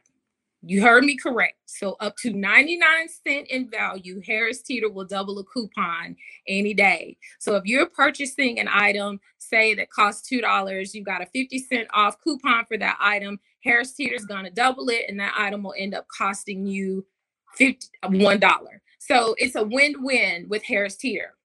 You 0.67 0.81
heard 0.81 1.03
me 1.03 1.15
correct. 1.15 1.57
So 1.65 1.95
up 1.99 2.15
to 2.23 2.33
99 2.33 3.07
cent 3.07 3.47
in 3.49 3.69
value, 3.69 4.19
Harris 4.25 4.63
Teeter 4.63 4.89
will 4.89 5.05
double 5.05 5.37
a 5.37 5.43
coupon 5.43 6.15
any 6.47 6.73
day. 6.73 7.17
So 7.37 7.55
if 7.55 7.65
you're 7.65 7.85
purchasing 7.85 8.59
an 8.59 8.67
item, 8.67 9.19
say 9.37 9.75
that 9.75 9.91
costs 9.91 10.27
$2, 10.27 10.93
you 10.95 11.03
got 11.03 11.21
a 11.21 11.27
50 11.27 11.59
cent 11.59 11.87
off 11.93 12.15
coupon 12.23 12.65
for 12.65 12.77
that 12.77 12.97
item, 12.99 13.39
Harris 13.63 13.93
Teeter 13.93 14.15
is 14.15 14.25
going 14.25 14.45
to 14.45 14.49
double 14.49 14.89
it 14.89 15.05
and 15.07 15.19
that 15.19 15.35
item 15.37 15.61
will 15.61 15.75
end 15.77 15.93
up 15.93 16.07
costing 16.07 16.65
you 16.65 17.05
$1. 17.59 18.65
So 18.97 19.35
it's 19.37 19.55
a 19.55 19.63
win-win 19.63 20.47
with 20.49 20.63
Harris 20.63 20.95
Teeter. 20.95 21.35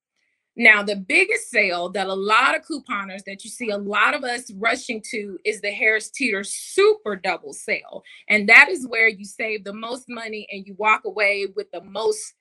Now, 0.61 0.83
the 0.83 0.97
biggest 0.97 1.49
sale 1.49 1.88
that 1.88 2.07
a 2.07 2.12
lot 2.12 2.55
of 2.55 2.67
couponers 2.67 3.25
that 3.25 3.45
you 3.45 3.49
see 3.49 3.71
a 3.71 3.79
lot 3.79 4.12
of 4.12 4.25
us 4.25 4.52
rushing 4.59 5.02
to 5.11 5.38
is 5.43 5.62
the 5.62 5.71
Harris 5.71 6.11
Teeter 6.11 6.45
Super 6.45 7.17
Double 7.17 7.55
Sale. 7.55 8.02
And 8.29 8.47
that 8.50 8.69
is 8.69 8.87
where 8.87 9.09
you 9.09 9.25
save 9.25 9.64
the 9.64 9.73
most 9.73 10.05
money 10.07 10.47
and 10.52 10.67
you 10.67 10.75
walk 10.76 11.07
away 11.07 11.47
with 11.57 11.71
the 11.73 11.83
most 11.83 12.35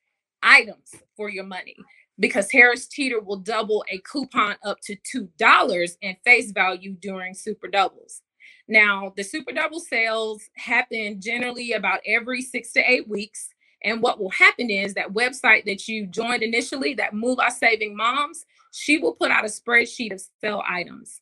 items 0.43 0.95
for 1.15 1.29
your 1.29 1.45
money 1.45 1.77
because 2.19 2.51
Harris 2.51 2.87
Teeter 2.87 3.21
will 3.21 3.37
double 3.37 3.85
a 3.89 3.99
coupon 3.99 4.57
up 4.65 4.79
to 4.81 4.97
$2 5.15 5.91
in 6.01 6.17
face 6.25 6.51
value 6.51 6.97
during 6.99 7.33
Super 7.33 7.69
Doubles. 7.69 8.21
Now, 8.67 9.13
the 9.15 9.23
Super 9.23 9.53
Double 9.53 9.79
sales 9.79 10.43
happen 10.57 11.21
generally 11.21 11.71
about 11.71 12.01
every 12.05 12.41
six 12.41 12.73
to 12.73 12.81
eight 12.81 13.07
weeks. 13.07 13.47
And 13.83 14.01
what 14.01 14.19
will 14.19 14.31
happen 14.31 14.69
is 14.69 14.93
that 14.95 15.13
website 15.13 15.65
that 15.65 15.87
you 15.87 16.05
joined 16.05 16.43
initially, 16.43 16.93
that 16.95 17.13
Moolah 17.13 17.51
Saving 17.51 17.95
Moms, 17.95 18.45
she 18.71 18.97
will 18.97 19.13
put 19.13 19.31
out 19.31 19.45
a 19.45 19.47
spreadsheet 19.47 20.13
of 20.13 20.21
sale 20.41 20.61
items. 20.67 21.21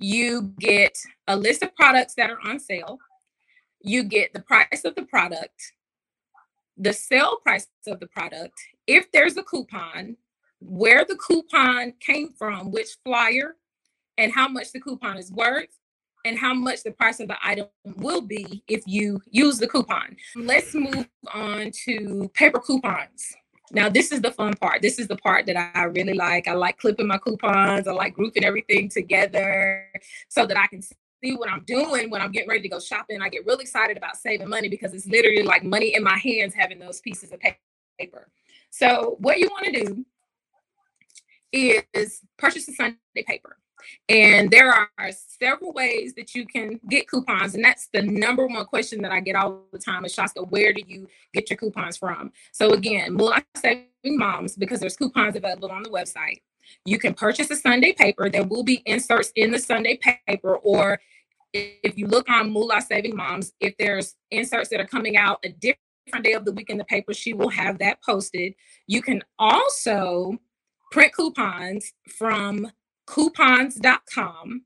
You 0.00 0.54
get 0.58 0.96
a 1.28 1.36
list 1.36 1.62
of 1.62 1.74
products 1.76 2.14
that 2.14 2.30
are 2.30 2.40
on 2.44 2.58
sale. 2.58 2.98
You 3.80 4.02
get 4.04 4.32
the 4.32 4.40
price 4.40 4.84
of 4.84 4.94
the 4.94 5.04
product, 5.04 5.72
the 6.76 6.92
sale 6.92 7.36
price 7.42 7.66
of 7.86 8.00
the 8.00 8.06
product, 8.06 8.54
if 8.86 9.12
there's 9.12 9.36
a 9.36 9.42
coupon, 9.42 10.16
where 10.60 11.04
the 11.04 11.16
coupon 11.16 11.92
came 12.00 12.32
from, 12.32 12.70
which 12.70 12.96
flyer, 13.04 13.56
and 14.16 14.32
how 14.32 14.48
much 14.48 14.72
the 14.72 14.80
coupon 14.80 15.18
is 15.18 15.30
worth, 15.30 15.68
and 16.24 16.38
how 16.38 16.54
much 16.54 16.82
the 16.82 16.90
price 16.90 17.20
of 17.20 17.28
the 17.28 17.36
item 17.42 17.66
will 17.96 18.20
be 18.20 18.62
if 18.68 18.82
you 18.86 19.20
use 19.30 19.58
the 19.58 19.68
coupon. 19.68 20.16
Let's 20.34 20.74
move 20.74 21.06
on 21.32 21.70
to 21.84 22.30
paper 22.34 22.60
coupons. 22.60 23.34
Now, 23.72 23.88
this 23.88 24.12
is 24.12 24.20
the 24.20 24.30
fun 24.30 24.54
part. 24.54 24.82
This 24.82 24.98
is 24.98 25.08
the 25.08 25.16
part 25.16 25.46
that 25.46 25.56
I 25.56 25.84
really 25.84 26.14
like. 26.14 26.48
I 26.48 26.52
like 26.52 26.78
clipping 26.78 27.06
my 27.06 27.18
coupons. 27.18 27.88
I 27.88 27.92
like 27.92 28.14
grouping 28.14 28.44
everything 28.44 28.88
together 28.88 29.88
so 30.28 30.46
that 30.46 30.56
I 30.56 30.66
can 30.66 30.82
see 30.82 31.34
what 31.34 31.50
I'm 31.50 31.64
doing 31.64 32.10
when 32.10 32.20
I'm 32.20 32.30
getting 32.30 32.48
ready 32.48 32.62
to 32.62 32.68
go 32.68 32.78
shopping. 32.78 33.20
I 33.20 33.28
get 33.28 33.46
really 33.46 33.62
excited 33.62 33.96
about 33.96 34.16
saving 34.16 34.48
money 34.48 34.68
because 34.68 34.92
it's 34.92 35.06
literally 35.06 35.42
like 35.42 35.64
money 35.64 35.94
in 35.94 36.02
my 36.02 36.16
hands 36.16 36.54
having 36.54 36.78
those 36.78 37.00
pieces 37.00 37.32
of 37.32 37.40
paper. 37.98 38.28
So, 38.70 39.16
what 39.18 39.38
you 39.38 39.48
want 39.48 39.66
to 39.66 39.84
do 39.84 40.06
is 41.52 42.20
purchase 42.36 42.68
a 42.68 42.72
Sunday 42.72 42.98
paper. 43.26 43.56
And 44.08 44.50
there 44.50 44.72
are 44.72 45.10
several 45.10 45.72
ways 45.72 46.14
that 46.14 46.34
you 46.34 46.46
can 46.46 46.80
get 46.88 47.08
coupons. 47.08 47.54
And 47.54 47.64
that's 47.64 47.88
the 47.92 48.02
number 48.02 48.46
one 48.46 48.64
question 48.66 49.02
that 49.02 49.12
I 49.12 49.20
get 49.20 49.36
all 49.36 49.64
the 49.72 49.78
time 49.78 50.04
is 50.04 50.14
Sciacca, 50.14 50.48
where 50.50 50.72
do 50.72 50.82
you 50.86 51.08
get 51.32 51.50
your 51.50 51.56
coupons 51.56 51.96
from? 51.96 52.32
So 52.52 52.70
again, 52.70 53.14
Moolah 53.14 53.44
Saving 53.56 53.84
Moms, 54.04 54.56
because 54.56 54.80
there's 54.80 54.96
coupons 54.96 55.36
available 55.36 55.70
on 55.70 55.82
the 55.82 55.90
website. 55.90 56.40
You 56.84 56.98
can 56.98 57.14
purchase 57.14 57.50
a 57.50 57.56
Sunday 57.56 57.92
paper. 57.92 58.30
There 58.30 58.44
will 58.44 58.64
be 58.64 58.82
inserts 58.86 59.32
in 59.36 59.50
the 59.50 59.58
Sunday 59.58 59.98
paper, 60.26 60.56
or 60.56 60.98
if 61.52 61.96
you 61.96 62.06
look 62.06 62.28
on 62.28 62.50
Moolah 62.50 62.80
Saving 62.80 63.14
Moms, 63.14 63.52
if 63.60 63.76
there's 63.78 64.16
inserts 64.30 64.70
that 64.70 64.80
are 64.80 64.86
coming 64.86 65.16
out 65.16 65.38
a 65.44 65.50
different 65.50 66.24
day 66.24 66.32
of 66.32 66.44
the 66.44 66.52
week 66.52 66.70
in 66.70 66.78
the 66.78 66.84
paper, 66.84 67.14
she 67.14 67.32
will 67.32 67.50
have 67.50 67.78
that 67.78 68.02
posted. 68.02 68.54
You 68.86 69.02
can 69.02 69.22
also 69.38 70.38
print 70.90 71.14
coupons 71.14 71.92
from 72.08 72.70
coupons.com. 73.06 74.62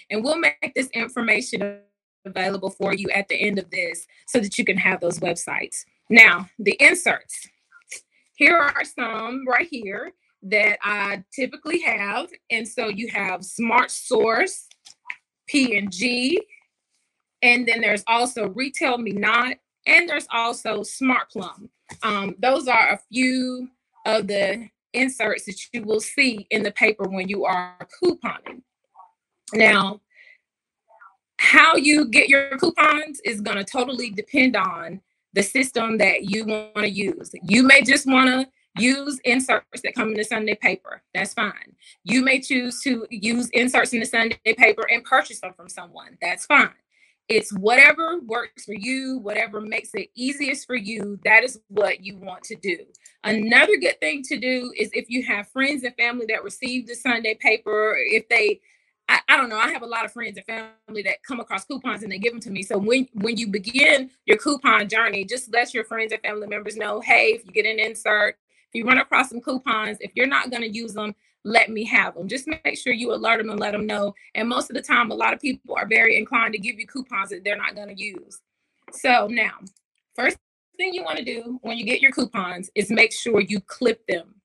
And 0.09 0.23
we'll 0.23 0.39
make 0.39 0.73
this 0.75 0.89
information 0.89 1.81
available 2.25 2.69
for 2.69 2.93
you 2.93 3.09
at 3.11 3.27
the 3.27 3.35
end 3.35 3.59
of 3.59 3.69
this 3.69 4.07
so 4.27 4.39
that 4.39 4.57
you 4.57 4.65
can 4.65 4.77
have 4.77 4.99
those 4.99 5.19
websites. 5.19 5.85
Now, 6.09 6.49
the 6.59 6.75
inserts. 6.79 7.47
Here 8.35 8.57
are 8.57 8.83
some 8.83 9.45
right 9.47 9.67
here 9.69 10.11
that 10.49 10.77
I 10.81 11.23
typically 11.33 11.81
have. 11.81 12.29
And 12.49 12.67
so 12.67 12.87
you 12.87 13.09
have 13.09 13.43
Smart 13.43 13.91
Source, 13.91 14.67
P&G, 15.47 16.41
and 17.41 17.67
then 17.67 17.81
there's 17.81 18.03
also 18.07 18.49
Retail 18.49 18.97
Me 18.97 19.11
Not, 19.11 19.57
and 19.85 20.09
there's 20.09 20.27
also 20.31 20.83
Smart 20.83 21.29
Plum. 21.29 21.69
Um, 22.03 22.35
those 22.39 22.67
are 22.67 22.89
a 22.89 22.99
few 23.11 23.69
of 24.05 24.27
the 24.27 24.69
inserts 24.93 25.45
that 25.45 25.59
you 25.73 25.83
will 25.83 25.99
see 25.99 26.47
in 26.49 26.63
the 26.63 26.71
paper 26.71 27.07
when 27.07 27.29
you 27.29 27.45
are 27.45 27.77
couponing. 28.03 28.61
Now, 29.53 30.01
how 31.39 31.75
you 31.75 32.05
get 32.05 32.29
your 32.29 32.57
coupons 32.57 33.21
is 33.23 33.41
going 33.41 33.57
to 33.57 33.63
totally 33.63 34.09
depend 34.09 34.55
on 34.55 35.01
the 35.33 35.43
system 35.43 35.97
that 35.99 36.23
you 36.25 36.45
want 36.45 36.75
to 36.77 36.89
use. 36.89 37.31
You 37.43 37.63
may 37.63 37.83
just 37.83 38.07
want 38.07 38.27
to 38.27 38.49
Use 38.79 39.19
inserts 39.23 39.81
that 39.83 39.95
come 39.95 40.09
in 40.09 40.15
the 40.15 40.23
Sunday 40.23 40.55
paper. 40.55 41.01
That's 41.13 41.33
fine. 41.33 41.75
You 42.03 42.23
may 42.23 42.39
choose 42.41 42.81
to 42.83 43.05
use 43.09 43.49
inserts 43.49 43.93
in 43.93 43.99
the 43.99 44.05
Sunday 44.05 44.37
paper 44.45 44.85
and 44.89 45.03
purchase 45.03 45.41
them 45.41 45.53
from 45.53 45.69
someone. 45.69 46.17
That's 46.21 46.45
fine. 46.45 46.69
It's 47.27 47.51
whatever 47.51 48.19
works 48.19 48.63
for 48.63 48.73
you, 48.73 49.17
whatever 49.17 49.59
makes 49.59 49.93
it 49.93 50.09
easiest 50.15 50.65
for 50.65 50.75
you. 50.75 51.19
That 51.25 51.43
is 51.43 51.59
what 51.67 52.01
you 52.01 52.15
want 52.17 52.43
to 52.43 52.55
do. 52.55 52.85
Another 53.23 53.75
good 53.75 53.99
thing 53.99 54.23
to 54.23 54.37
do 54.37 54.71
is 54.77 54.89
if 54.93 55.09
you 55.09 55.23
have 55.25 55.49
friends 55.49 55.83
and 55.83 55.93
family 55.95 56.25
that 56.29 56.45
receive 56.45 56.87
the 56.87 56.95
Sunday 56.95 57.35
paper, 57.35 57.97
if 57.99 58.29
they 58.29 58.61
I, 59.09 59.19
I, 59.29 59.37
don't 59.37 59.47
know. 59.47 59.57
I 59.57 59.71
have 59.71 59.83
a 59.83 59.87
lot 59.87 60.03
of 60.03 60.11
friends 60.11 60.37
and 60.37 60.45
family 60.45 61.01
that 61.03 61.23
come 61.23 61.39
across 61.39 61.63
coupons 61.63 62.03
and 62.03 62.11
they 62.11 62.17
give 62.17 62.33
them 62.33 62.41
to 62.41 62.51
me. 62.51 62.61
So 62.61 62.77
when 62.77 63.07
when 63.13 63.37
you 63.37 63.47
begin 63.47 64.09
your 64.25 64.37
coupon 64.37 64.89
journey, 64.89 65.23
just 65.23 65.51
let 65.53 65.73
your 65.73 65.85
friends 65.85 66.11
and 66.11 66.21
family 66.21 66.47
members 66.47 66.75
know, 66.75 66.99
hey, 66.99 67.29
if 67.29 67.45
you 67.45 67.51
get 67.51 67.65
an 67.65 67.79
insert, 67.79 68.37
if 68.69 68.75
you 68.75 68.85
run 68.85 68.97
across 68.97 69.29
some 69.29 69.41
coupons, 69.41 69.97
if 70.01 70.11
you're 70.15 70.27
not 70.27 70.49
going 70.49 70.61
to 70.61 70.69
use 70.69 70.93
them, 70.93 71.15
let 71.43 71.69
me 71.69 71.85
have 71.85 72.15
them. 72.15 72.27
Just 72.27 72.47
make 72.47 72.77
sure 72.77 72.93
you 72.93 73.13
alert 73.13 73.37
them 73.37 73.49
and 73.49 73.59
let 73.59 73.71
them 73.71 73.85
know. 73.85 74.13
And 74.35 74.49
most 74.49 74.69
of 74.69 74.75
the 74.75 74.81
time, 74.81 75.11
a 75.11 75.15
lot 75.15 75.33
of 75.33 75.39
people 75.39 75.75
are 75.77 75.87
very 75.87 76.17
inclined 76.17 76.53
to 76.53 76.59
give 76.59 76.77
you 76.77 76.85
coupons 76.85 77.29
that 77.29 77.43
they're 77.43 77.57
not 77.57 77.75
going 77.75 77.95
to 77.95 78.01
use. 78.01 78.41
So 78.91 79.27
now, 79.27 79.53
first 80.15 80.37
thing 80.75 80.93
you 80.93 81.03
want 81.03 81.17
to 81.17 81.23
do 81.23 81.59
when 81.61 81.77
you 81.77 81.85
get 81.85 82.01
your 82.01 82.11
coupons 82.11 82.69
is 82.75 82.89
make 82.89 83.13
sure 83.13 83.39
you 83.39 83.61
clip 83.61 84.05
them. 84.07 84.35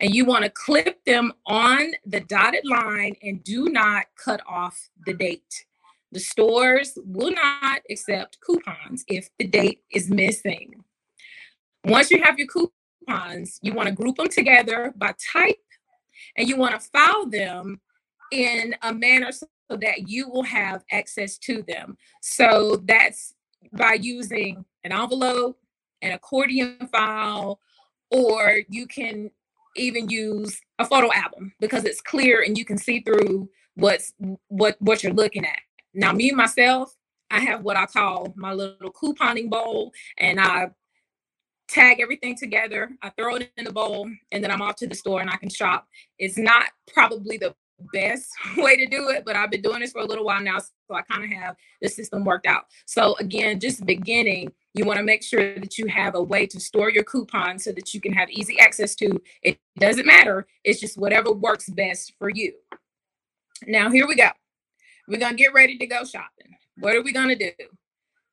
And 0.00 0.14
you 0.14 0.26
want 0.26 0.44
to 0.44 0.50
clip 0.50 1.02
them 1.06 1.32
on 1.46 1.92
the 2.04 2.20
dotted 2.20 2.66
line 2.66 3.16
and 3.22 3.42
do 3.42 3.70
not 3.70 4.04
cut 4.22 4.42
off 4.46 4.90
the 5.06 5.14
date. 5.14 5.64
The 6.12 6.20
stores 6.20 6.98
will 7.06 7.32
not 7.32 7.80
accept 7.88 8.38
coupons 8.44 9.02
if 9.08 9.30
the 9.38 9.46
date 9.46 9.82
is 9.90 10.10
missing. 10.10 10.84
Once 11.84 12.10
you 12.10 12.22
have 12.22 12.38
your 12.38 12.48
coupons, 13.06 13.58
you 13.62 13.72
want 13.72 13.88
to 13.88 13.94
group 13.94 14.16
them 14.16 14.28
together 14.28 14.92
by 14.96 15.14
type 15.32 15.56
and 16.36 16.48
you 16.48 16.56
want 16.56 16.78
to 16.78 16.88
file 16.88 17.26
them 17.26 17.80
in 18.30 18.74
a 18.82 18.92
manner 18.92 19.30
so 19.32 19.46
that 19.70 20.08
you 20.08 20.28
will 20.28 20.42
have 20.42 20.84
access 20.90 21.38
to 21.38 21.62
them. 21.62 21.96
So 22.20 22.82
that's 22.84 23.34
by 23.72 23.94
using 23.94 24.64
an 24.84 24.92
envelope, 24.92 25.58
an 26.00 26.12
accordion 26.12 26.88
file, 26.90 27.60
or 28.10 28.60
you 28.68 28.86
can 28.86 29.30
even 29.76 30.10
use 30.10 30.60
a 30.78 30.84
photo 30.84 31.10
album 31.12 31.54
because 31.60 31.84
it's 31.84 32.00
clear 32.00 32.42
and 32.42 32.58
you 32.58 32.64
can 32.64 32.76
see 32.76 33.00
through 33.00 33.48
what's 33.74 34.12
what 34.48 34.76
what 34.80 35.02
you're 35.02 35.14
looking 35.14 35.46
at. 35.46 35.58
Now, 35.94 36.12
me 36.12 36.30
myself, 36.32 36.94
I 37.30 37.40
have 37.40 37.62
what 37.62 37.76
I 37.76 37.86
call 37.86 38.34
my 38.36 38.52
little 38.52 38.92
couponing 38.92 39.48
bowl, 39.48 39.92
and 40.18 40.38
I 40.40 40.70
tag 41.68 42.00
everything 42.00 42.36
together. 42.36 42.90
I 43.02 43.10
throw 43.10 43.36
it 43.36 43.50
in 43.56 43.64
the 43.64 43.72
bowl 43.72 44.10
and 44.30 44.42
then 44.42 44.50
I'm 44.50 44.62
off 44.62 44.76
to 44.76 44.86
the 44.86 44.94
store 44.94 45.20
and 45.20 45.30
I 45.30 45.36
can 45.36 45.48
shop. 45.48 45.86
It's 46.18 46.38
not 46.38 46.66
probably 46.92 47.38
the 47.38 47.54
best 47.92 48.30
way 48.56 48.76
to 48.76 48.86
do 48.86 49.08
it, 49.08 49.24
but 49.24 49.36
I've 49.36 49.50
been 49.50 49.62
doing 49.62 49.80
this 49.80 49.92
for 49.92 50.00
a 50.00 50.06
little 50.06 50.24
while 50.24 50.40
now. 50.40 50.58
So 50.58 50.94
I 50.94 51.02
kind 51.02 51.24
of 51.24 51.30
have 51.30 51.56
the 51.80 51.88
system 51.88 52.24
worked 52.24 52.46
out. 52.46 52.64
So 52.86 53.16
again, 53.18 53.60
just 53.60 53.84
beginning, 53.86 54.52
you 54.74 54.84
want 54.84 54.98
to 54.98 55.04
make 55.04 55.22
sure 55.22 55.58
that 55.58 55.78
you 55.78 55.86
have 55.86 56.14
a 56.14 56.22
way 56.22 56.46
to 56.46 56.60
store 56.60 56.90
your 56.90 57.04
coupons 57.04 57.64
so 57.64 57.72
that 57.72 57.92
you 57.92 58.00
can 58.00 58.12
have 58.12 58.30
easy 58.30 58.58
access 58.58 58.94
to 58.96 59.20
it. 59.42 59.58
Doesn't 59.78 60.06
matter. 60.06 60.46
It's 60.64 60.80
just 60.80 60.98
whatever 60.98 61.32
works 61.32 61.68
best 61.68 62.14
for 62.18 62.30
you. 62.30 62.52
Now, 63.66 63.90
here 63.90 64.06
we 64.06 64.16
go. 64.16 64.28
we're 65.06 65.18
going 65.18 65.36
to 65.36 65.42
get 65.42 65.54
ready 65.54 65.78
to 65.78 65.86
go 65.86 66.04
shopping. 66.04 66.56
What 66.78 66.96
are 66.96 67.02
we 67.02 67.12
going 67.12 67.28
to 67.28 67.36
do? 67.36 67.52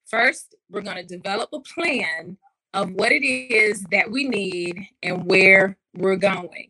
First, 0.08 0.56
we're 0.70 0.82
going 0.82 0.98
to 0.98 1.04
develop 1.04 1.50
a 1.54 1.60
plan 1.60 2.38
of 2.74 2.92
what 2.92 3.12
it 3.12 3.26
is 3.26 3.84
that 3.92 4.12
we 4.12 4.26
need 4.26 4.88
and 5.02 5.26
where 5.26 5.78
we're 5.96 6.16
going. 6.16 6.70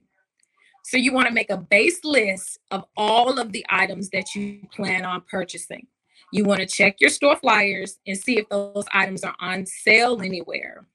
So, 0.84 0.98
you 0.98 1.14
want 1.14 1.28
to 1.28 1.34
make 1.34 1.52
a 1.52 1.58
base 1.58 2.04
list 2.04 2.58
of 2.72 2.86
all 2.98 3.38
of 3.38 3.52
the 3.52 3.66
items 3.70 4.10
that 4.10 4.34
you 4.34 4.62
plan 4.74 5.06
on 5.06 5.22
purchasing. 5.30 5.86
You 6.32 6.46
want 6.46 6.62
to 6.62 6.66
check 6.66 6.96
your 7.00 7.10
store 7.10 7.36
flyers 7.36 8.00
and 8.08 8.18
see 8.18 8.38
if 8.38 8.50
those 8.50 8.86
items 8.92 9.24
are 9.24 9.36
on 9.40 9.66
sale 9.66 10.22
anywhere. 10.22 10.88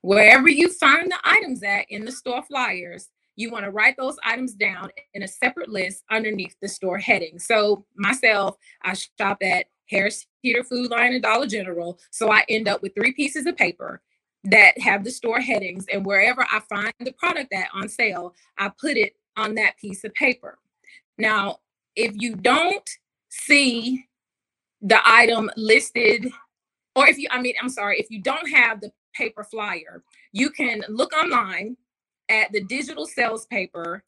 Wherever 0.00 0.48
you 0.48 0.72
find 0.72 1.10
the 1.10 1.18
items 1.24 1.62
at 1.62 1.86
in 1.90 2.04
the 2.04 2.12
store 2.12 2.42
flyers, 2.44 3.08
you 3.36 3.50
want 3.50 3.64
to 3.64 3.70
write 3.70 3.96
those 3.98 4.16
items 4.24 4.54
down 4.54 4.90
in 5.12 5.22
a 5.22 5.28
separate 5.28 5.68
list 5.68 6.02
underneath 6.10 6.56
the 6.62 6.68
store 6.68 6.98
heading. 6.98 7.38
So, 7.38 7.84
myself, 7.94 8.56
I 8.82 8.94
shop 8.94 9.38
at 9.42 9.66
Harris 9.90 10.26
Teeter 10.42 10.64
Food 10.64 10.90
Lion 10.90 11.12
and 11.12 11.22
Dollar 11.22 11.46
General. 11.46 11.98
So, 12.10 12.30
I 12.30 12.44
end 12.48 12.68
up 12.68 12.82
with 12.82 12.94
three 12.94 13.12
pieces 13.12 13.44
of 13.44 13.56
paper 13.56 14.00
that 14.50 14.78
have 14.80 15.04
the 15.04 15.10
store 15.10 15.40
headings. 15.40 15.86
And 15.92 16.04
wherever 16.04 16.42
I 16.50 16.60
find 16.68 16.92
the 17.00 17.12
product 17.12 17.52
at 17.52 17.68
on 17.74 17.88
sale, 17.88 18.34
I 18.58 18.70
put 18.70 18.96
it 18.96 19.14
on 19.36 19.54
that 19.56 19.76
piece 19.78 20.04
of 20.04 20.14
paper. 20.14 20.58
Now, 21.18 21.58
if 21.94 22.12
you 22.14 22.34
don't 22.34 22.88
see 23.28 24.06
the 24.82 25.00
item 25.04 25.50
listed, 25.56 26.30
or 26.94 27.08
if 27.08 27.18
you, 27.18 27.28
I 27.30 27.40
mean, 27.40 27.54
I'm 27.60 27.68
sorry, 27.68 27.98
if 27.98 28.10
you 28.10 28.20
don't 28.22 28.48
have 28.50 28.80
the 28.80 28.92
paper 29.14 29.44
flyer, 29.44 30.02
you 30.32 30.50
can 30.50 30.82
look 30.88 31.12
online 31.14 31.76
at 32.28 32.52
the 32.52 32.62
digital 32.64 33.06
sales 33.06 33.46
paper 33.46 34.04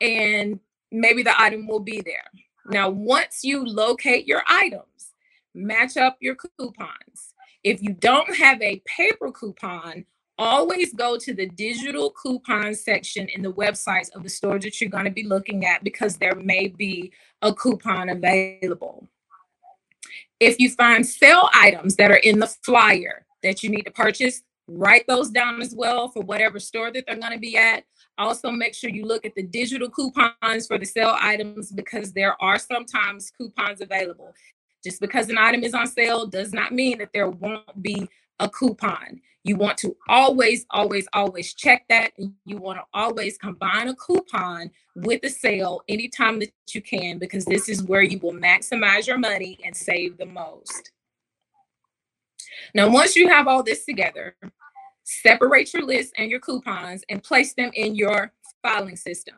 and 0.00 0.60
maybe 0.90 1.22
the 1.22 1.40
item 1.40 1.66
will 1.66 1.80
be 1.80 2.00
there. 2.00 2.24
Now, 2.66 2.90
once 2.90 3.40
you 3.42 3.64
locate 3.64 4.26
your 4.26 4.42
items, 4.48 5.12
match 5.54 5.96
up 5.96 6.18
your 6.20 6.36
coupons. 6.36 7.29
If 7.62 7.82
you 7.82 7.92
don't 7.92 8.34
have 8.36 8.60
a 8.62 8.82
paper 8.86 9.30
coupon, 9.30 10.06
always 10.38 10.94
go 10.94 11.18
to 11.18 11.34
the 11.34 11.46
digital 11.46 12.10
coupon 12.10 12.74
section 12.74 13.28
in 13.28 13.42
the 13.42 13.52
websites 13.52 14.10
of 14.14 14.22
the 14.22 14.30
stores 14.30 14.64
that 14.64 14.80
you're 14.80 14.88
going 14.88 15.04
to 15.04 15.10
be 15.10 15.26
looking 15.26 15.66
at 15.66 15.84
because 15.84 16.16
there 16.16 16.34
may 16.34 16.68
be 16.68 17.12
a 17.42 17.52
coupon 17.52 18.08
available. 18.08 19.06
If 20.38 20.58
you 20.58 20.70
find 20.70 21.06
sale 21.06 21.50
items 21.52 21.96
that 21.96 22.10
are 22.10 22.16
in 22.16 22.38
the 22.38 22.46
flyer 22.46 23.26
that 23.42 23.62
you 23.62 23.68
need 23.68 23.82
to 23.82 23.90
purchase, 23.90 24.42
write 24.66 25.04
those 25.06 25.30
down 25.30 25.60
as 25.60 25.74
well 25.74 26.08
for 26.08 26.22
whatever 26.22 26.58
store 26.58 26.90
that 26.92 27.04
they're 27.06 27.16
going 27.16 27.32
to 27.32 27.38
be 27.38 27.58
at. 27.58 27.84
Also, 28.16 28.50
make 28.50 28.74
sure 28.74 28.88
you 28.88 29.04
look 29.04 29.26
at 29.26 29.34
the 29.34 29.42
digital 29.42 29.90
coupons 29.90 30.66
for 30.66 30.78
the 30.78 30.86
sale 30.86 31.16
items 31.20 31.70
because 31.70 32.12
there 32.12 32.40
are 32.42 32.58
sometimes 32.58 33.30
coupons 33.30 33.82
available. 33.82 34.32
Just 34.82 35.00
because 35.00 35.28
an 35.28 35.38
item 35.38 35.62
is 35.62 35.74
on 35.74 35.86
sale 35.86 36.26
does 36.26 36.52
not 36.52 36.72
mean 36.72 36.98
that 36.98 37.12
there 37.12 37.28
won't 37.28 37.82
be 37.82 38.08
a 38.38 38.48
coupon. 38.48 39.20
You 39.42 39.56
want 39.56 39.78
to 39.78 39.96
always, 40.08 40.66
always, 40.70 41.06
always 41.12 41.54
check 41.54 41.86
that. 41.88 42.12
And 42.18 42.34
you 42.44 42.56
want 42.58 42.78
to 42.78 42.84
always 42.92 43.38
combine 43.38 43.88
a 43.88 43.94
coupon 43.94 44.70
with 44.96 45.22
a 45.24 45.30
sale 45.30 45.82
anytime 45.88 46.38
that 46.40 46.52
you 46.72 46.82
can, 46.82 47.18
because 47.18 47.44
this 47.44 47.68
is 47.68 47.82
where 47.82 48.02
you 48.02 48.18
will 48.18 48.32
maximize 48.32 49.06
your 49.06 49.18
money 49.18 49.58
and 49.64 49.74
save 49.74 50.18
the 50.18 50.26
most. 50.26 50.92
Now, 52.74 52.90
once 52.90 53.16
you 53.16 53.28
have 53.28 53.48
all 53.48 53.62
this 53.62 53.84
together, 53.84 54.36
separate 55.04 55.72
your 55.72 55.84
list 55.84 56.12
and 56.18 56.30
your 56.30 56.40
coupons 56.40 57.02
and 57.08 57.22
place 57.22 57.54
them 57.54 57.70
in 57.74 57.94
your 57.94 58.32
filing 58.62 58.96
system. 58.96 59.36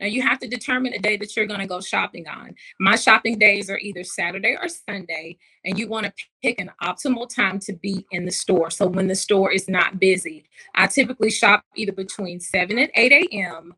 Now 0.00 0.06
you 0.06 0.22
have 0.22 0.38
to 0.40 0.48
determine 0.48 0.92
a 0.92 0.98
day 0.98 1.16
that 1.16 1.36
you're 1.36 1.46
going 1.46 1.60
to 1.60 1.66
go 1.66 1.80
shopping 1.80 2.26
on. 2.28 2.54
My 2.80 2.96
shopping 2.96 3.38
days 3.38 3.70
are 3.70 3.78
either 3.78 4.04
Saturday 4.04 4.56
or 4.60 4.68
Sunday, 4.68 5.38
and 5.64 5.78
you 5.78 5.88
want 5.88 6.06
to 6.06 6.12
pick 6.42 6.60
an 6.60 6.70
optimal 6.82 7.32
time 7.32 7.58
to 7.60 7.72
be 7.72 8.04
in 8.10 8.24
the 8.24 8.32
store. 8.32 8.70
So 8.70 8.86
when 8.86 9.06
the 9.06 9.14
store 9.14 9.52
is 9.52 9.68
not 9.68 10.00
busy, 10.00 10.44
I 10.74 10.88
typically 10.88 11.30
shop 11.30 11.64
either 11.76 11.92
between 11.92 12.40
7 12.40 12.78
and 12.78 12.90
8 12.94 13.12
a.m. 13.32 13.74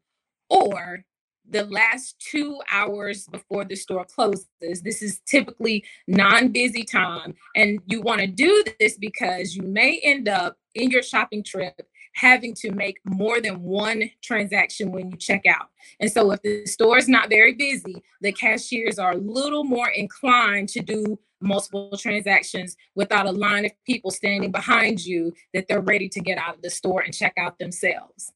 or 0.49 1.05
the 1.49 1.65
last 1.67 2.19
two 2.19 2.61
hours 2.71 3.27
before 3.29 3.65
the 3.65 3.77
store 3.77 4.05
closes. 4.05 4.49
This 4.61 5.03
is 5.03 5.21
typically 5.27 5.85
non 6.07 6.49
busy 6.49 6.83
time. 6.83 7.35
And 7.55 7.81
you 7.87 8.01
want 8.01 8.21
to 8.21 8.27
do 8.27 8.65
this 8.81 8.97
because 8.97 9.55
you 9.55 9.63
may 9.63 10.01
end 10.03 10.29
up 10.29 10.57
in 10.75 10.91
your 10.91 11.03
shopping 11.03 11.43
trip 11.43 11.81
having 12.17 12.55
to 12.55 12.73
make 12.73 12.99
more 13.05 13.43
than 13.43 13.63
one 13.63 14.11
transaction 14.23 14.91
when 14.91 15.11
you 15.11 15.17
check 15.19 15.45
out. 15.47 15.69
And 16.01 16.11
so 16.11 16.33
if 16.33 16.41
the 16.41 16.65
store 16.65 16.97
is 16.97 17.09
not 17.09 17.29
very 17.29 17.53
busy, 17.53 18.03
the 18.23 18.33
cashiers 18.33 18.99
are 18.99 19.13
a 19.13 19.19
little 19.19 19.65
more 19.65 19.91
inclined 19.91 20.71
to 20.71 20.81
do 20.81 21.19
multiple 21.43 21.95
transactions 21.99 22.75
without 22.95 23.27
a 23.27 23.31
line 23.31 23.67
of 23.67 23.73
people 23.85 24.11
standing 24.11 24.51
behind 24.51 25.05
you 25.05 25.35
that 25.53 25.69
they're 25.69 25.83
ready 25.83 26.09
to 26.09 26.21
get 26.21 26.39
out 26.39 26.57
of 26.57 26.63
the 26.63 26.71
store 26.71 27.03
and 27.03 27.13
check 27.13 27.35
out 27.39 27.59
themselves. 27.59 28.33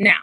Now, 0.00 0.18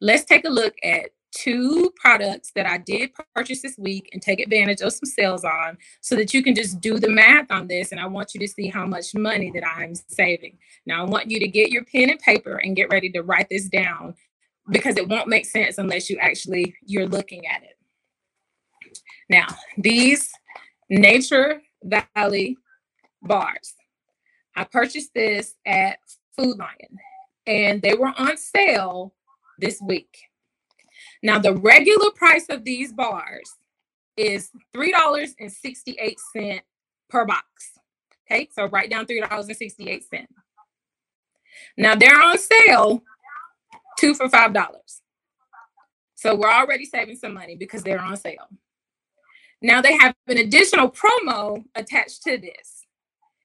let's 0.00 0.24
take 0.24 0.46
a 0.46 0.50
look 0.50 0.74
at 0.82 1.10
two 1.32 1.92
products 1.96 2.52
that 2.54 2.66
I 2.66 2.78
did 2.78 3.10
purchase 3.34 3.62
this 3.62 3.78
week 3.78 4.08
and 4.12 4.20
take 4.20 4.40
advantage 4.40 4.80
of 4.80 4.92
some 4.92 5.06
sales 5.06 5.44
on 5.44 5.78
so 6.00 6.16
that 6.16 6.34
you 6.34 6.42
can 6.42 6.54
just 6.54 6.80
do 6.80 6.98
the 6.98 7.08
math 7.08 7.50
on 7.50 7.68
this. 7.68 7.92
And 7.92 8.00
I 8.00 8.06
want 8.06 8.34
you 8.34 8.40
to 8.40 8.48
see 8.48 8.68
how 8.68 8.86
much 8.86 9.14
money 9.14 9.50
that 9.52 9.66
I'm 9.66 9.94
saving. 9.94 10.58
Now, 10.86 11.04
I 11.04 11.08
want 11.08 11.30
you 11.30 11.38
to 11.40 11.48
get 11.48 11.70
your 11.70 11.84
pen 11.84 12.10
and 12.10 12.18
paper 12.18 12.56
and 12.56 12.76
get 12.76 12.90
ready 12.90 13.10
to 13.12 13.22
write 13.22 13.48
this 13.50 13.68
down 13.68 14.14
because 14.70 14.96
it 14.96 15.08
won't 15.08 15.28
make 15.28 15.46
sense 15.46 15.78
unless 15.78 16.10
you 16.10 16.18
actually 16.18 16.74
you're 16.84 17.06
looking 17.06 17.46
at 17.46 17.62
it. 17.62 17.76
Now, 19.28 19.46
these 19.78 20.30
Nature 20.90 21.62
Valley 21.84 22.56
bars. 23.22 23.74
I 24.56 24.64
purchased 24.64 25.14
this 25.14 25.54
at 25.64 25.98
Food 26.36 26.58
Lion 26.58 26.98
and 27.46 27.80
they 27.80 27.94
were 27.94 28.12
on 28.18 28.36
sale 28.36 29.14
this 29.58 29.80
week. 29.80 30.18
Now, 31.22 31.38
the 31.38 31.54
regular 31.54 32.10
price 32.12 32.46
of 32.48 32.64
these 32.64 32.92
bars 32.92 33.56
is 34.16 34.50
$3.68 34.74 36.60
per 37.08 37.24
box. 37.24 37.72
Okay, 38.30 38.48
so 38.52 38.66
write 38.66 38.90
down 38.90 39.06
$3.68. 39.06 40.26
Now 41.76 41.94
they're 41.94 42.20
on 42.20 42.38
sale 42.38 43.02
two 43.98 44.14
for 44.14 44.28
$5. 44.28 44.76
So 46.14 46.34
we're 46.34 46.50
already 46.50 46.84
saving 46.84 47.16
some 47.16 47.34
money 47.34 47.56
because 47.56 47.82
they're 47.82 48.00
on 48.00 48.16
sale. 48.16 48.48
Now 49.62 49.80
they 49.80 49.96
have 49.96 50.14
an 50.26 50.38
additional 50.38 50.90
promo 50.90 51.64
attached 51.74 52.22
to 52.24 52.38
this, 52.38 52.84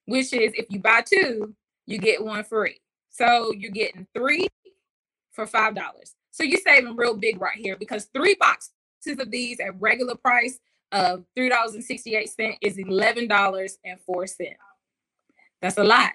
which 0.05 0.33
is 0.33 0.53
if 0.55 0.65
you 0.69 0.79
buy 0.79 1.01
two, 1.01 1.55
you 1.85 1.97
get 1.97 2.23
one 2.23 2.43
free. 2.43 2.79
So 3.09 3.53
you're 3.53 3.71
getting 3.71 4.07
three 4.13 4.47
for 5.31 5.45
$5. 5.45 5.75
So 6.35 6.43
you're 6.43 6.59
saving 6.59 6.97
real 6.97 7.15
big 7.15 7.39
right 7.39 7.57
here 7.57 7.77
because 7.77 8.09
three 8.13 8.35
boxes 8.37 8.73
of 9.07 9.31
these 9.31 9.61
at 9.61 9.79
regular 9.79 10.15
price 10.15 10.59
of 10.91 11.23
$3.68 11.37 12.57
is 12.61 12.75
$11.04. 12.75 14.55
That's 15.61 15.77
a 15.77 15.83
lot. 15.85 16.11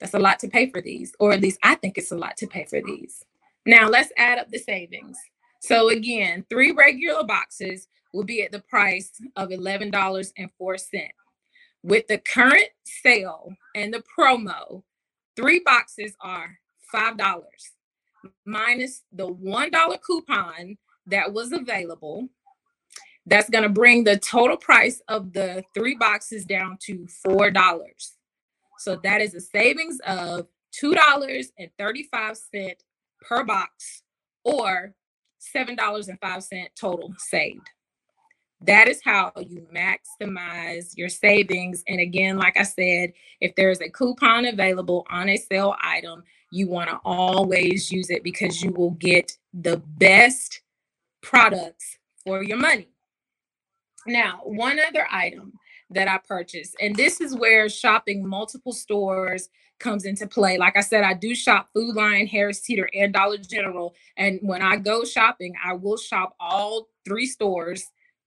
That's 0.00 0.14
a 0.14 0.18
lot 0.18 0.40
to 0.40 0.48
pay 0.48 0.70
for 0.70 0.80
these, 0.80 1.14
or 1.20 1.32
at 1.32 1.40
least 1.40 1.60
I 1.62 1.76
think 1.76 1.98
it's 1.98 2.10
a 2.10 2.16
lot 2.16 2.36
to 2.38 2.48
pay 2.48 2.64
for 2.64 2.80
these. 2.84 3.22
Now 3.64 3.88
let's 3.88 4.10
add 4.16 4.38
up 4.38 4.48
the 4.48 4.58
savings. 4.58 5.16
So 5.60 5.90
again, 5.90 6.44
three 6.50 6.72
regular 6.72 7.22
boxes 7.22 7.86
will 8.12 8.24
be 8.24 8.42
at 8.42 8.50
the 8.50 8.58
price 8.68 9.12
of 9.36 9.50
$11.04. 9.50 11.10
With 11.84 12.08
the 12.08 12.18
current 12.18 12.70
sale 12.82 13.54
and 13.76 13.94
the 13.94 14.02
promo, 14.18 14.82
three 15.36 15.60
boxes 15.64 16.16
are 16.20 16.58
$5 16.92 17.16
minus 18.44 19.02
the 19.12 19.28
$1 19.28 20.02
coupon 20.06 20.78
that 21.06 21.32
was 21.32 21.52
available. 21.52 22.28
That's 23.26 23.50
going 23.50 23.64
to 23.64 23.68
bring 23.68 24.04
the 24.04 24.16
total 24.16 24.56
price 24.56 25.02
of 25.08 25.32
the 25.32 25.62
three 25.74 25.94
boxes 25.96 26.44
down 26.44 26.78
to 26.82 27.06
$4. 27.26 27.84
So 28.78 28.96
that 29.04 29.20
is 29.20 29.34
a 29.34 29.40
savings 29.40 30.00
of 30.06 30.46
$2.35 30.82 32.76
per 33.20 33.44
box 33.44 34.02
or 34.44 34.94
$7.05 35.54 36.66
total 36.78 37.14
saved. 37.18 37.68
That 38.62 38.88
is 38.88 39.00
how 39.02 39.32
you 39.38 39.66
maximize 39.74 40.96
your 40.96 41.08
savings. 41.08 41.82
And 41.88 42.00
again, 42.00 42.36
like 42.36 42.58
I 42.58 42.62
said, 42.64 43.12
if 43.40 43.54
there's 43.54 43.80
a 43.80 43.88
coupon 43.88 44.44
available 44.44 45.06
on 45.10 45.30
a 45.30 45.36
sale 45.38 45.74
item, 45.82 46.24
you 46.50 46.68
want 46.68 46.90
to 46.90 46.98
always 47.04 47.90
use 47.90 48.10
it 48.10 48.24
because 48.24 48.62
you 48.62 48.70
will 48.70 48.92
get 48.92 49.36
the 49.54 49.76
best 49.76 50.60
products 51.22 51.98
for 52.24 52.42
your 52.42 52.58
money. 52.58 52.88
Now, 54.06 54.40
one 54.44 54.78
other 54.80 55.06
item 55.10 55.52
that 55.90 56.08
I 56.08 56.18
purchased, 56.18 56.76
and 56.80 56.94
this 56.94 57.20
is 57.20 57.34
where 57.34 57.68
shopping 57.68 58.26
multiple 58.26 58.72
stores 58.72 59.48
comes 59.78 60.04
into 60.04 60.26
play. 60.26 60.58
Like 60.58 60.76
I 60.76 60.80
said, 60.80 61.04
I 61.04 61.14
do 61.14 61.34
shop 61.34 61.70
Food 61.74 61.96
Lion, 61.96 62.26
Harris 62.26 62.60
Teeter, 62.60 62.88
and 62.94 63.12
Dollar 63.12 63.38
General. 63.38 63.94
And 64.16 64.38
when 64.42 64.62
I 64.62 64.76
go 64.76 65.04
shopping, 65.04 65.54
I 65.64 65.72
will 65.72 65.96
shop 65.96 66.34
all 66.38 66.88
three 67.04 67.26
stores 67.26 67.86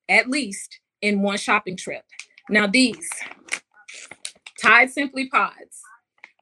at 0.10 0.30
least 0.30 0.80
in 1.02 1.22
one 1.22 1.38
shopping 1.38 1.78
trip. 1.78 2.04
Now, 2.50 2.68
these 2.68 3.10
Tide 4.62 4.92
Simply 4.92 5.28
Pods. 5.30 5.82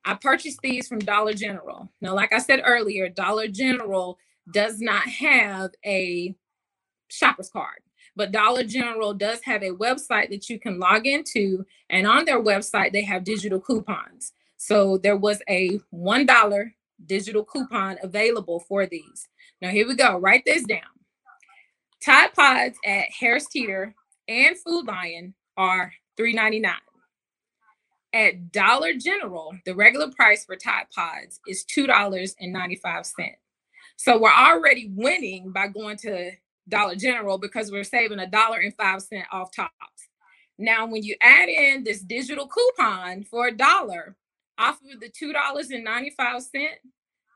I 0.05 0.15
purchased 0.15 0.59
these 0.61 0.87
from 0.87 0.99
Dollar 0.99 1.33
General. 1.33 1.89
Now, 2.01 2.15
like 2.15 2.33
I 2.33 2.39
said 2.39 2.61
earlier, 2.65 3.07
Dollar 3.09 3.47
General 3.47 4.17
does 4.51 4.79
not 4.79 5.03
have 5.03 5.71
a 5.85 6.35
shopper's 7.09 7.49
card, 7.49 7.81
but 8.15 8.31
Dollar 8.31 8.63
General 8.63 9.13
does 9.13 9.41
have 9.43 9.61
a 9.61 9.71
website 9.71 10.29
that 10.29 10.49
you 10.49 10.59
can 10.59 10.79
log 10.79 11.05
into. 11.05 11.65
And 11.89 12.07
on 12.07 12.25
their 12.25 12.41
website, 12.41 12.93
they 12.93 13.03
have 13.03 13.23
digital 13.23 13.59
coupons. 13.59 14.33
So 14.57 14.97
there 14.97 15.17
was 15.17 15.41
a 15.49 15.79
$1 15.93 16.71
digital 17.05 17.43
coupon 17.43 17.97
available 18.03 18.59
for 18.59 18.85
these. 18.85 19.27
Now, 19.61 19.69
here 19.69 19.87
we 19.87 19.95
go. 19.95 20.17
Write 20.17 20.45
this 20.45 20.63
down. 20.63 20.81
Tide 22.03 22.33
Pods 22.33 22.77
at 22.85 23.05
Harris 23.19 23.47
Teeter 23.47 23.93
and 24.27 24.57
Food 24.57 24.87
Lion 24.87 25.35
are 25.57 25.93
$3.99. 26.19 26.73
At 28.13 28.51
Dollar 28.51 28.93
General, 28.93 29.55
the 29.65 29.73
regular 29.73 30.11
price 30.11 30.43
for 30.43 30.57
Tide 30.57 30.87
Pods 30.93 31.39
is 31.47 31.63
$2.95. 31.65 33.13
So 33.95 34.19
we're 34.19 34.29
already 34.29 34.91
winning 34.93 35.51
by 35.51 35.67
going 35.67 35.95
to 35.97 36.31
Dollar 36.67 36.95
General 36.95 37.37
because 37.37 37.71
we're 37.71 37.83
saving 37.85 38.19
a 38.19 38.27
dollar 38.27 38.59
and 38.59 38.75
five 38.75 39.01
cent 39.01 39.25
off 39.31 39.55
tops. 39.55 40.09
Now, 40.57 40.85
when 40.85 41.03
you 41.03 41.15
add 41.21 41.49
in 41.49 41.83
this 41.83 42.01
digital 42.01 42.47
coupon 42.47 43.23
for 43.23 43.47
a 43.47 43.55
dollar 43.55 44.15
off 44.57 44.79
of 44.93 44.99
the 44.99 45.09
$2.95, 45.09 46.47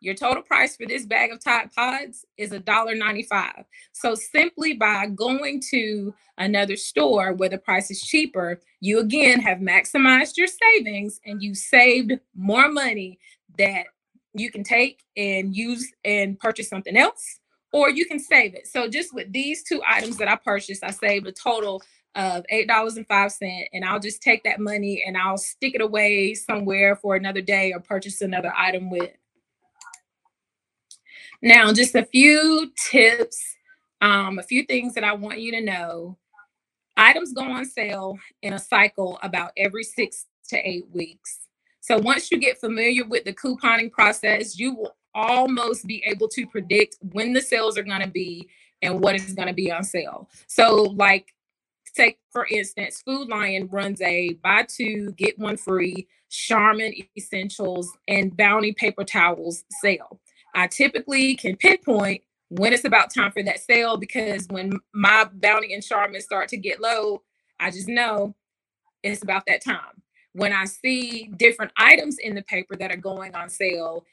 your 0.02 0.14
total 0.14 0.44
price 0.44 0.76
for 0.76 0.86
this 0.86 1.06
bag 1.06 1.32
of 1.32 1.44
Tide 1.44 1.72
Pods 1.74 2.26
is 2.38 2.52
$1.95. 2.52 3.66
So 3.94 4.16
simply 4.16 4.74
by 4.74 5.08
going 5.08 5.62
to 5.72 6.14
another 6.38 6.76
store 6.76 7.34
where 7.34 7.50
the 7.50 7.58
price 7.58 7.90
is 7.90 8.02
cheaper, 8.02 8.60
you 8.82 9.00
again 9.00 9.40
have 9.42 9.60
maximized 9.60 10.38
your 10.38 10.48
savings 10.48 11.20
and 11.26 11.42
you 11.42 11.56
saved 11.56 12.14
more 12.36 12.70
money 12.70 13.20
that 13.58 13.86
you 14.34 14.52
can 14.52 14.64
take 14.64 15.04
and 15.16 15.56
use 15.56 15.92
and 16.04 16.38
purchase 16.40 16.70
something 16.70 16.98
else 16.98 17.40
or 17.72 17.90
you 17.90 18.06
can 18.06 18.20
save 18.20 18.54
it. 18.56 18.68
So 18.68 18.88
just 18.88 19.14
with 19.14 19.32
these 19.32 19.64
two 19.64 19.82
items 19.88 20.18
that 20.18 20.28
I 20.28 20.36
purchased, 20.36 20.84
I 20.84 20.92
saved 20.92 21.28
a 21.28 21.32
total 21.32 21.82
of 22.16 22.46
$8.05 22.52 23.66
and 23.74 23.84
I'll 23.84 24.00
just 24.00 24.22
take 24.22 24.44
that 24.46 24.60
money 24.60 25.04
and 25.06 25.18
I'll 25.18 25.38
stick 25.38 25.76
it 25.76 25.82
away 25.82 26.34
somewhere 26.34 26.96
for 26.96 27.16
another 27.16 27.42
day 27.42 27.74
or 27.74 27.80
purchase 27.82 28.22
another 28.22 28.54
item 28.56 28.90
with. 28.90 29.12
Now, 31.42 31.72
just 31.74 31.96
a 31.96 32.06
few 32.06 32.72
tips, 32.90 33.40
um, 34.02 34.40
a 34.40 34.44
few 34.44 34.64
things 34.66 34.94
that 34.94 35.04
I 35.04 35.14
want 35.14 35.40
you 35.40 35.52
to 35.52 35.62
know. 35.62 36.18
Items 36.98 37.34
go 37.34 37.44
on 37.44 37.66
sale 37.66 38.18
in 38.42 38.54
a 38.54 38.60
cycle 38.60 39.20
about 39.22 39.52
every 39.58 39.84
six 39.84 40.28
to 40.50 40.58
eight 40.58 40.86
weeks. 40.94 41.40
So 41.82 41.98
once 41.98 42.32
you 42.32 42.40
get 42.40 42.60
familiar 42.60 43.06
with 43.06 43.26
the 43.26 43.34
couponing 43.34 43.92
process, 43.92 44.58
you 44.58 44.76
will 44.76 44.96
almost 45.14 45.86
be 45.86 46.04
able 46.06 46.28
to 46.30 46.48
predict 46.48 46.98
when 47.12 47.34
the 47.34 47.42
sales 47.42 47.78
are 47.78 47.84
going 47.84 48.02
to 48.02 48.08
be 48.08 48.50
and 48.82 49.00
what 49.00 49.16
is 49.16 49.34
going 49.34 49.48
to 49.48 49.54
be 49.54 49.72
on 49.72 49.84
sale. 49.84 50.30
So, 50.48 50.84
like, 50.96 51.34
take 51.96 52.18
for 52.32 52.46
instance, 52.48 53.02
Food 53.02 53.30
Lion 53.30 53.68
runs 53.72 54.02
a 54.02 54.34
buy 54.44 54.66
two, 54.68 55.12
get 55.14 55.40
one 55.40 55.58
free 55.58 56.08
Charmin 56.30 56.94
Essentials 57.18 57.90
and 58.08 58.36
Bounty 58.36 58.74
paper 58.74 59.04
towels 59.04 59.64
sale. 59.82 60.20
I 60.56 60.68
typically 60.68 61.36
can 61.36 61.58
pinpoint 61.58 62.24
when 62.50 62.74
it's 62.74 62.86
about 62.86 63.14
time 63.14 63.32
for 63.32 63.44
that 63.44 63.60
sale 63.60 63.98
because 63.98 64.48
when 64.50 64.80
my 64.94 65.28
bounty 65.34 65.74
and 65.74 65.84
Charmin 65.84 66.22
start 66.22 66.48
to 66.50 66.58
get 66.58 66.82
low, 66.82 67.22
I 67.60 67.72
just 67.72 67.88
know 67.88 68.36
it's 69.04 69.22
about 69.22 69.44
that 69.48 69.64
time. 69.64 70.02
When 70.34 70.54
I 70.54 70.66
see 70.66 71.30
different 71.38 71.72
items 71.78 72.18
in 72.18 72.36
the 72.36 72.42
paper 72.44 72.76
that 72.78 72.92
are 72.92 72.98
going 72.98 73.36
on 73.36 73.50
sale, 73.50 74.06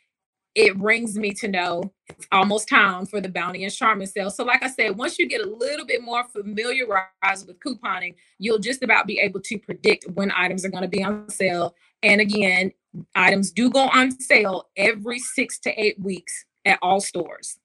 it 0.54 0.76
brings 0.76 1.16
me 1.16 1.32
to 1.32 1.48
know 1.48 1.92
it's 2.08 2.26
almost 2.30 2.68
time 2.68 3.06
for 3.06 3.20
the 3.20 3.28
bounty 3.28 3.64
and 3.64 3.72
Charmin 3.72 4.06
sale. 4.06 4.30
So, 4.30 4.44
like 4.44 4.62
I 4.62 4.68
said, 4.68 4.96
once 4.96 5.18
you 5.18 5.26
get 5.26 5.40
a 5.40 5.48
little 5.48 5.86
bit 5.86 6.02
more 6.02 6.24
familiarized 6.24 7.46
with 7.46 7.58
couponing, 7.60 8.16
you'll 8.38 8.58
just 8.58 8.82
about 8.82 9.06
be 9.06 9.18
able 9.18 9.40
to 9.40 9.58
predict 9.58 10.06
when 10.10 10.30
items 10.32 10.64
are 10.64 10.70
going 10.70 10.82
to 10.82 10.88
be 10.88 11.02
on 11.02 11.28
sale. 11.30 11.74
And 12.02 12.20
again, 12.20 12.72
items 13.14 13.50
do 13.50 13.70
go 13.70 13.88
on 13.88 14.18
sale 14.20 14.68
every 14.76 15.18
six 15.18 15.58
to 15.60 15.70
eight 15.82 15.98
weeks 15.98 16.44
at 16.64 16.78
all 16.82 17.00
stores. 17.00 17.58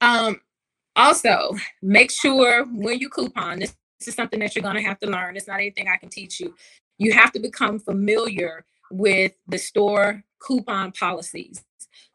Um, 0.00 0.40
also, 0.94 1.54
make 1.82 2.12
sure 2.12 2.64
when 2.66 3.00
you 3.00 3.08
coupon, 3.08 3.58
this, 3.58 3.74
this 3.98 4.08
is 4.08 4.14
something 4.14 4.38
that 4.40 4.54
you're 4.54 4.62
going 4.62 4.76
to 4.76 4.82
have 4.82 5.00
to 5.00 5.08
learn. 5.08 5.36
It's 5.36 5.48
not 5.48 5.54
anything 5.54 5.88
I 5.88 5.96
can 5.96 6.10
teach 6.10 6.38
you. 6.38 6.54
You 6.98 7.12
have 7.12 7.32
to 7.32 7.40
become 7.40 7.80
familiar 7.80 8.64
with 8.90 9.32
the 9.48 9.58
store 9.58 10.24
coupon 10.40 10.92
policies. 10.92 11.64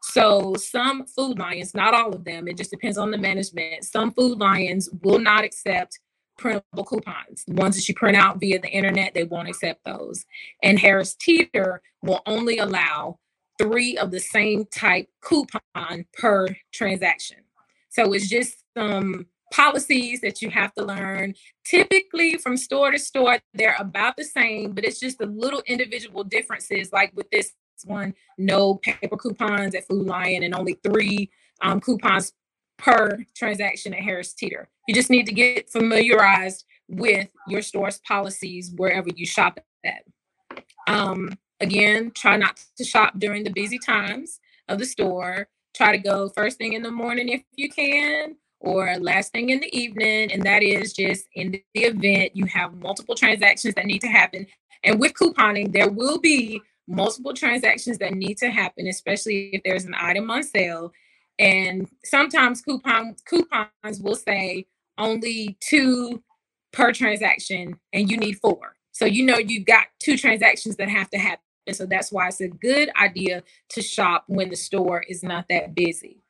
So 0.02 0.54
some 0.54 1.06
food 1.06 1.38
lions, 1.38 1.74
not 1.74 1.94
all 1.94 2.14
of 2.14 2.24
them, 2.24 2.48
it 2.48 2.56
just 2.56 2.70
depends 2.70 2.98
on 2.98 3.10
the 3.10 3.18
management. 3.18 3.84
Some 3.84 4.12
food 4.12 4.38
lions 4.38 4.88
will 5.02 5.18
not 5.18 5.44
accept 5.44 5.98
printable 6.38 6.84
coupons. 6.84 7.44
The 7.46 7.54
ones 7.54 7.76
that 7.76 7.88
you 7.88 7.94
print 7.94 8.16
out 8.16 8.40
via 8.40 8.60
the 8.60 8.68
internet, 8.68 9.14
they 9.14 9.24
won't 9.24 9.48
accept 9.48 9.84
those. 9.84 10.24
And 10.62 10.78
Harris 10.78 11.14
Teeter 11.14 11.80
will 12.02 12.22
only 12.26 12.58
allow 12.58 13.18
three 13.58 13.96
of 13.96 14.10
the 14.10 14.20
same 14.20 14.64
type 14.66 15.08
coupon 15.20 16.06
per 16.12 16.48
transaction. 16.72 17.38
So 17.88 18.12
it's 18.12 18.28
just 18.28 18.64
some 18.76 19.26
policies 19.52 20.20
that 20.20 20.42
you 20.42 20.50
have 20.50 20.74
to 20.74 20.84
learn. 20.84 21.34
Typically, 21.64 22.36
from 22.38 22.56
store 22.56 22.90
to 22.90 22.98
store, 22.98 23.38
they're 23.54 23.76
about 23.78 24.16
the 24.16 24.24
same, 24.24 24.72
but 24.72 24.84
it's 24.84 24.98
just 24.98 25.18
the 25.18 25.26
little 25.26 25.62
individual 25.66 26.24
differences. 26.24 26.92
Like 26.92 27.12
with 27.14 27.30
this 27.30 27.52
one, 27.84 28.14
no 28.38 28.76
paper 28.76 29.16
coupons 29.16 29.74
at 29.74 29.86
Food 29.86 30.06
Lion, 30.06 30.42
and 30.42 30.54
only 30.54 30.78
three 30.84 31.30
um, 31.60 31.80
coupons 31.80 32.32
per 32.78 33.18
transaction 33.34 33.94
at 33.94 34.00
Harris 34.00 34.34
Teeter. 34.34 34.68
You 34.88 34.94
just 34.94 35.10
need 35.10 35.26
to 35.26 35.32
get 35.32 35.70
familiarized 35.70 36.64
with 36.88 37.28
your 37.48 37.62
store's 37.62 37.98
policies 38.06 38.72
wherever 38.76 39.08
you 39.14 39.26
shop 39.26 39.58
at. 39.84 40.04
Um, 40.86 41.30
again, 41.60 42.12
try 42.14 42.36
not 42.36 42.60
to 42.76 42.84
shop 42.84 43.14
during 43.18 43.44
the 43.44 43.50
busy 43.50 43.78
times 43.78 44.40
of 44.68 44.78
the 44.78 44.84
store. 44.84 45.48
Try 45.74 45.92
to 45.92 45.98
go 45.98 46.28
first 46.28 46.58
thing 46.58 46.74
in 46.74 46.82
the 46.82 46.90
morning 46.90 47.28
if 47.28 47.42
you 47.56 47.68
can, 47.68 48.36
or 48.60 48.96
last 48.98 49.32
thing 49.32 49.50
in 49.50 49.60
the 49.60 49.76
evening. 49.76 50.32
And 50.32 50.42
that 50.44 50.62
is 50.62 50.92
just 50.92 51.26
in 51.34 51.52
the 51.52 51.80
event 51.80 52.36
you 52.36 52.44
have 52.46 52.74
multiple 52.74 53.14
transactions 53.14 53.74
that 53.74 53.86
need 53.86 54.00
to 54.02 54.08
happen. 54.08 54.46
And 54.84 55.00
with 55.00 55.14
couponing, 55.14 55.72
there 55.72 55.90
will 55.90 56.18
be 56.18 56.60
multiple 56.86 57.32
transactions 57.32 57.98
that 57.98 58.14
need 58.14 58.38
to 58.38 58.50
happen, 58.50 58.86
especially 58.86 59.50
if 59.52 59.62
there's 59.64 59.84
an 59.84 59.94
item 59.98 60.30
on 60.30 60.42
sale 60.42 60.92
and 61.38 61.88
sometimes 62.04 62.60
coupon 62.60 63.16
coupons 63.26 64.00
will 64.00 64.14
say 64.14 64.66
only 64.98 65.56
two 65.60 66.22
per 66.72 66.92
transaction 66.92 67.78
and 67.92 68.10
you 68.10 68.16
need 68.16 68.38
four. 68.38 68.76
So 68.92 69.04
you 69.04 69.24
know 69.24 69.38
you've 69.38 69.66
got 69.66 69.86
two 70.00 70.16
transactions 70.16 70.76
that 70.76 70.88
have 70.88 71.10
to 71.10 71.18
happen. 71.18 71.40
So 71.72 71.86
that's 71.86 72.12
why 72.12 72.28
it's 72.28 72.40
a 72.40 72.48
good 72.48 72.90
idea 73.00 73.42
to 73.70 73.82
shop 73.82 74.24
when 74.28 74.50
the 74.50 74.56
store 74.56 75.02
is 75.08 75.22
not 75.22 75.46
that 75.48 75.74
busy. 75.74 76.20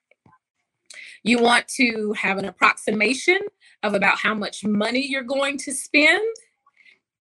You 1.22 1.38
want 1.38 1.68
to 1.76 2.12
have 2.12 2.38
an 2.38 2.44
approximation 2.44 3.38
of 3.82 3.94
about 3.94 4.18
how 4.18 4.34
much 4.34 4.64
money 4.64 5.06
you're 5.06 5.22
going 5.22 5.58
to 5.58 5.72
spend 5.72 6.22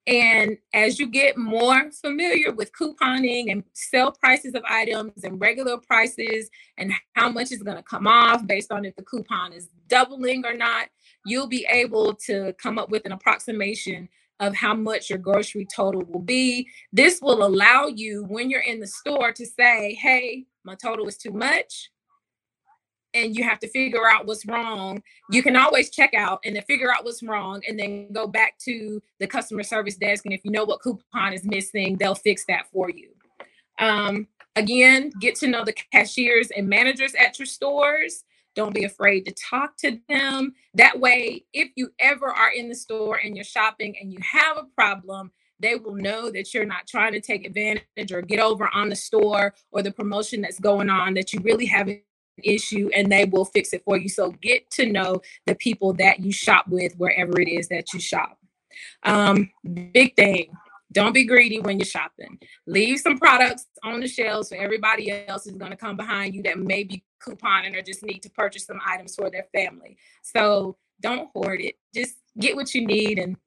and 0.10 0.58
as 0.74 1.00
you 1.00 1.06
get 1.06 1.38
more 1.38 1.92
familiar 1.92 2.52
with 2.52 2.72
couponing 2.74 3.52
and 3.52 3.64
sell 3.74 4.12
prices 4.12 4.56
of 4.56 4.64
items 4.68 5.24
and 5.24 5.40
regular 5.40 5.78
prices 5.78 6.50
and 6.78 6.92
how 7.14 7.30
much 7.30 7.52
is 7.52 7.62
going 7.62 7.78
to 7.78 7.84
come 7.84 8.08
off 8.08 8.46
based 8.48 8.72
on 8.72 8.86
if 8.86 8.96
the 8.96 9.04
coupon 9.04 9.54
is 9.54 9.70
doubling 9.88 10.44
or 10.48 10.56
not, 10.56 10.88
you'll 11.28 11.48
be 11.48 11.64
able 11.70 12.16
to 12.16 12.54
come 12.54 12.80
up 12.80 12.90
with 12.90 13.06
an 13.06 13.12
approximation 13.12 14.10
of 14.40 14.56
how 14.56 14.74
much 14.74 15.12
your 15.12 15.20
grocery 15.20 15.68
total 15.76 16.04
will 16.06 16.22
be. 16.22 16.68
This 16.92 17.22
will 17.22 17.46
allow 17.46 17.86
you, 17.86 18.24
when 18.24 18.50
you're 18.50 18.62
in 18.62 18.80
the 18.80 18.88
store, 18.88 19.32
to 19.34 19.46
say, 19.46 19.94
hey, 19.94 20.46
my 20.64 20.74
total 20.74 21.08
is 21.08 21.18
too 21.18 21.34
much 21.34 21.92
and 23.14 23.36
you 23.36 23.44
have 23.44 23.60
to 23.60 23.68
figure 23.68 24.08
out 24.08 24.26
what's 24.26 24.46
wrong, 24.46 25.02
you 25.32 25.42
can 25.42 25.56
always 25.56 25.90
check 25.90 26.14
out 26.14 26.40
and 26.46 26.56
then 26.56 26.64
figure 26.64 26.94
out 26.94 27.04
what's 27.04 27.24
wrong 27.24 27.62
and 27.68 27.80
then 27.80 28.12
go 28.12 28.28
back 28.28 28.58
to 28.60 29.02
the 29.20 29.28
customer 29.28 29.64
service 29.64 29.96
desk. 29.96 30.26
And 30.26 30.34
if 30.34 30.42
you 30.44 30.52
know 30.52 30.66
what 30.66 30.82
coupon 30.82 31.34
is 31.34 31.44
missing, 31.44 31.98
they'll 31.98 32.16
fix 32.16 32.46
that 32.48 32.68
for 32.72 32.90
you. 32.90 33.10
Um, 33.80 34.28
again, 34.56 35.12
get 35.20 35.36
to 35.36 35.48
know 35.48 35.64
the 35.64 35.74
cashiers 35.94 36.52
and 36.52 36.68
managers 36.68 37.16
at 37.16 37.40
your 37.40 37.46
stores. 37.46 38.24
Don't 38.56 38.74
be 38.74 38.84
afraid 38.84 39.26
to 39.26 39.34
talk 39.34 39.78
to 39.78 40.00
them. 40.10 40.54
That 40.74 41.00
way, 41.00 41.46
if 41.54 41.70
you 41.76 41.92
ever 42.00 42.28
are 42.28 42.52
in 42.52 42.68
the 42.68 42.76
store 42.76 43.20
and 43.24 43.36
you're 43.36 43.46
shopping 43.46 43.96
and 44.00 44.12
you 44.12 44.20
have 44.22 44.58
a 44.58 44.68
problem, 44.76 45.32
they 45.60 45.76
will 45.76 45.96
know 45.96 46.32
that 46.32 46.54
you're 46.54 46.66
not 46.66 46.88
trying 46.88 47.14
to 47.14 47.22
take 47.22 47.46
advantage 47.46 48.12
or 48.12 48.22
get 48.22 48.40
over 48.40 48.70
on 48.74 48.90
the 48.90 48.96
store 48.96 49.54
or 49.72 49.82
the 49.82 49.92
promotion 49.92 50.42
that's 50.42 50.60
going 50.60 50.90
on, 50.90 51.14
that 51.14 51.34
you 51.34 51.40
really 51.42 51.66
have 51.66 51.90
issue 52.44 52.90
and 52.96 53.12
they 53.12 53.26
will 53.26 53.46
fix 53.46 53.74
it 53.74 53.84
for 53.84 53.98
you. 53.98 54.10
So 54.10 54.32
get 54.32 54.70
to 54.72 54.86
know 54.86 55.22
the 55.46 55.56
people 55.56 55.94
that 55.94 56.20
you 56.20 56.32
shop 56.32 56.68
with 56.68 56.96
wherever 56.98 57.40
it 57.40 57.48
is 57.48 57.68
that 57.70 57.94
you 57.94 58.00
shop. 58.00 58.38
Um, 59.04 59.50
big 59.94 60.16
thing. 60.16 60.52
Don't 60.92 61.14
be 61.14 61.24
greedy 61.24 61.60
when 61.60 61.78
you're 61.78 61.86
shopping. 61.86 62.40
Leave 62.66 63.00
some 63.00 63.20
products 63.20 63.68
on 63.84 64.00
the 64.00 64.08
shelves 64.08 64.50
for 64.50 64.56
everybody 64.56 65.12
else 65.28 65.46
is 65.46 65.56
going 65.56 65.72
to 65.72 65.78
come 65.78 65.96
behind 65.96 66.34
you 66.34 66.42
that 66.44 66.58
may 66.58 66.84
be 66.84 67.04
couponing 67.22 67.78
or 67.78 67.82
just 67.84 68.04
need 68.04 68.24
to 68.24 68.30
purchase 68.32 68.66
some 68.66 68.80
items 68.84 69.16
for 69.16 69.30
their 69.30 69.46
family. 69.54 69.98
So 70.24 70.78
don't 71.00 71.30
hoard 71.34 71.62
it. 71.62 71.76
Just 71.94 72.16
get 72.40 72.56
what 72.56 72.74
you 72.74 72.86
need 72.86 73.20
and 73.20 73.38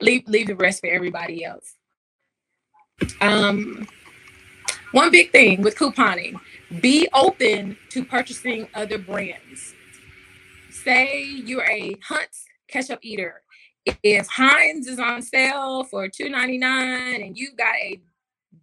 leave 0.00 0.22
leave 0.28 0.46
the 0.46 0.56
rest 0.56 0.80
for 0.80 0.88
everybody 0.88 1.44
else. 1.44 1.74
Um, 3.20 3.88
one 4.92 5.10
big 5.10 5.32
thing 5.32 5.62
with 5.62 5.76
couponing 5.76 6.38
be 6.80 7.08
open 7.14 7.76
to 7.90 8.04
purchasing 8.04 8.68
other 8.74 8.98
brands. 8.98 9.74
Say 10.70 11.24
you're 11.24 11.68
a 11.68 11.96
Hunt's 12.02 12.44
ketchup 12.68 13.00
eater. 13.02 13.42
If 14.02 14.26
Heinz 14.26 14.88
is 14.88 14.98
on 14.98 15.22
sale 15.22 15.84
for 15.84 16.08
$2.99 16.08 17.24
and 17.24 17.38
you've 17.38 17.56
got 17.56 17.74
a 17.76 18.00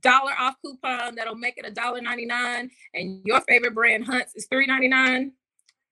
dollar 0.01 0.31
off 0.37 0.55
coupon 0.61 1.15
that'll 1.15 1.35
make 1.35 1.57
it 1.57 1.65
a 1.65 1.71
dollar 1.71 2.01
ninety 2.01 2.25
nine, 2.25 2.69
and 2.93 3.21
your 3.23 3.41
favorite 3.41 3.73
brand 3.73 4.05
Hunt's 4.05 4.35
is 4.35 4.47
three 4.47 4.67
ninety 4.67 4.87
nine, 4.87 5.31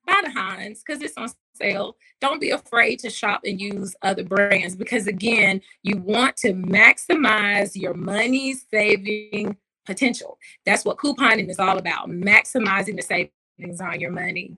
buy 0.06 0.22
the 0.24 0.32
Heinz 0.32 0.84
because 0.86 1.02
it's 1.02 1.18
on 1.18 1.30
sale. 1.56 1.96
Don't 2.20 2.42
be 2.42 2.52
afraid 2.52 3.00
to 3.00 3.10
shop 3.10 3.42
and 3.46 3.60
use 3.60 3.96
other 4.02 4.24
brands 4.24 4.76
because 4.76 5.08
again, 5.08 5.62
you 5.82 5.98
want 5.98 6.38
to 6.38 6.54
maximize 6.54 7.76
your 7.76 7.94
money 7.94 8.54
saving 8.54 9.58
potential. 9.86 10.38
That's 10.66 10.86
what 10.86 10.98
couponing 10.98 11.50
is 11.50 11.60
all 11.60 11.78
about, 11.78 12.10
maximizing 12.10 12.96
the 12.96 13.02
savings 13.02 13.82
on 13.82 14.00
your 14.00 14.12
money. 14.12 14.58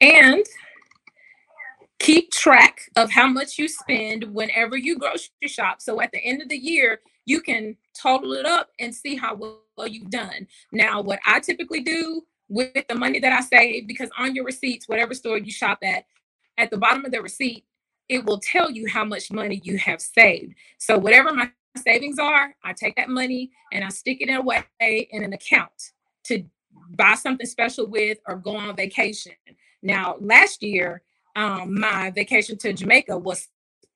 And 0.00 0.44
keep 1.98 2.32
track 2.32 2.80
of 2.96 3.10
how 3.12 3.28
much 3.28 3.58
you 3.58 3.68
spend 3.68 4.24
whenever 4.24 4.76
you 4.76 4.98
grocery 4.98 5.30
shop. 5.46 5.80
So 5.80 6.00
at 6.00 6.10
the 6.12 6.18
end 6.18 6.42
of 6.42 6.48
the 6.48 6.56
year, 6.56 7.00
you 7.24 7.40
can 7.40 7.76
total 8.00 8.32
it 8.32 8.44
up 8.44 8.70
and 8.80 8.92
see 8.92 9.14
how 9.14 9.36
well 9.36 9.86
you've 9.86 10.10
done. 10.10 10.48
Now, 10.72 11.00
what 11.00 11.20
I 11.24 11.38
typically 11.38 11.80
do 11.80 12.22
with 12.48 12.86
the 12.88 12.96
money 12.96 13.20
that 13.20 13.32
I 13.32 13.40
save, 13.40 13.86
because 13.86 14.10
on 14.18 14.34
your 14.34 14.44
receipts, 14.44 14.88
whatever 14.88 15.14
store 15.14 15.38
you 15.38 15.52
shop 15.52 15.78
at, 15.84 16.04
at 16.58 16.70
the 16.70 16.78
bottom 16.78 17.04
of 17.04 17.12
the 17.12 17.22
receipt, 17.22 17.64
it 18.08 18.24
will 18.24 18.40
tell 18.40 18.70
you 18.70 18.88
how 18.88 19.04
much 19.04 19.30
money 19.30 19.60
you 19.62 19.78
have 19.78 20.00
saved. 20.00 20.54
So 20.78 20.98
whatever 20.98 21.32
my 21.32 21.50
savings 21.76 22.18
are, 22.18 22.54
I 22.64 22.72
take 22.72 22.96
that 22.96 23.08
money 23.08 23.50
and 23.72 23.84
I 23.84 23.88
stick 23.88 24.20
it 24.20 24.28
in 24.28 24.36
a 24.36 24.42
way 24.42 24.64
in 24.80 25.22
an 25.22 25.32
account 25.32 25.92
to 26.24 26.44
buy 26.96 27.14
something 27.14 27.46
special 27.46 27.86
with 27.86 28.18
or 28.26 28.36
go 28.36 28.56
on 28.56 28.76
vacation. 28.76 29.32
Now, 29.82 30.16
last 30.20 30.62
year, 30.62 31.02
um, 31.34 31.78
my 31.78 32.10
vacation 32.10 32.58
to 32.58 32.72
Jamaica 32.72 33.16
was 33.18 33.48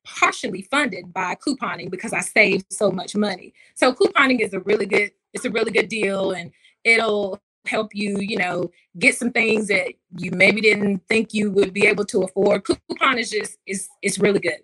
partially 0.05 0.63
funded 0.63 1.13
by 1.13 1.37
couponing 1.37 1.91
because 1.91 2.13
I 2.13 2.21
saved 2.21 2.73
so 2.73 2.91
much 2.91 3.17
money. 3.17 3.53
So 3.75 3.93
couponing 3.93 4.41
is 4.41 4.55
a 4.55 4.61
really 4.61 4.87
good, 4.87 5.11
it's 5.33 5.45
a 5.45 5.51
really 5.51 5.73
good 5.73 5.89
deal 5.89 6.33
and 6.33 6.53
it'll 6.85 7.41
help 7.67 7.95
you, 7.95 8.19
you 8.21 8.39
know, 8.39 8.71
get 8.99 9.17
some 9.17 9.33
things 9.33 9.69
that 9.69 9.93
you 10.17 10.31
maybe 10.31 10.61
didn't 10.61 11.03
think 11.09 11.35
you 11.35 11.51
would 11.51 11.73
be 11.73 11.87
able 11.87 12.05
to 12.07 12.23
afford. 12.23 12.65
Coupon 12.65 13.19
is 13.19 13.31
just 13.31 13.59
is 13.67 13.89
it's 14.03 14.19
really 14.19 14.41
good. 14.41 14.61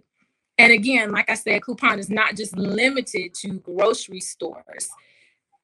And 0.59 0.73
again, 0.73 1.13
like 1.13 1.31
I 1.31 1.35
said, 1.35 1.63
coupon 1.63 1.99
is 1.99 2.11
not 2.11 2.37
just 2.37 2.57
limited 2.57 3.35
to 3.35 3.55
grocery 3.61 4.21
stores. 4.21 4.91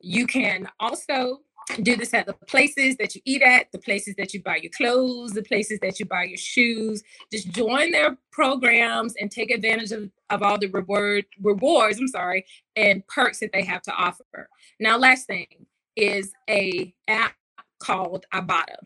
You 0.00 0.26
can 0.26 0.68
also 0.80 1.40
do 1.82 1.96
this 1.96 2.14
at 2.14 2.26
the 2.26 2.32
places 2.32 2.96
that 2.96 3.14
you 3.14 3.20
eat 3.24 3.42
at, 3.42 3.70
the 3.72 3.78
places 3.78 4.14
that 4.16 4.32
you 4.32 4.42
buy 4.42 4.56
your 4.56 4.70
clothes, 4.70 5.32
the 5.32 5.42
places 5.42 5.78
that 5.80 6.00
you 6.00 6.06
buy 6.06 6.24
your 6.24 6.38
shoes. 6.38 7.02
Just 7.30 7.50
join 7.50 7.90
their 7.92 8.16
programs 8.32 9.14
and 9.20 9.30
take 9.30 9.50
advantage 9.50 9.92
of, 9.92 10.10
of 10.30 10.42
all 10.42 10.58
the 10.58 10.68
reward 10.68 11.26
rewards, 11.42 11.98
I'm 11.98 12.08
sorry, 12.08 12.46
and 12.76 13.06
perks 13.06 13.40
that 13.40 13.50
they 13.52 13.64
have 13.64 13.82
to 13.82 13.92
offer. 13.92 14.48
Now, 14.80 14.96
last 14.96 15.26
thing 15.26 15.66
is 15.96 16.32
a 16.48 16.94
app 17.06 17.34
called 17.80 18.24
Ibotta. 18.32 18.76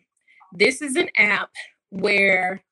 This 0.53 0.83
is 0.83 0.97
an 0.97 1.09
app 1.17 1.51
where 1.91 2.63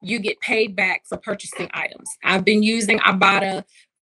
you 0.00 0.18
get 0.18 0.40
paid 0.40 0.76
back 0.76 1.02
for 1.08 1.18
purchasing 1.18 1.68
items. 1.72 2.08
I've 2.24 2.44
been 2.44 2.62
using 2.62 2.98
Ibotta 3.00 3.64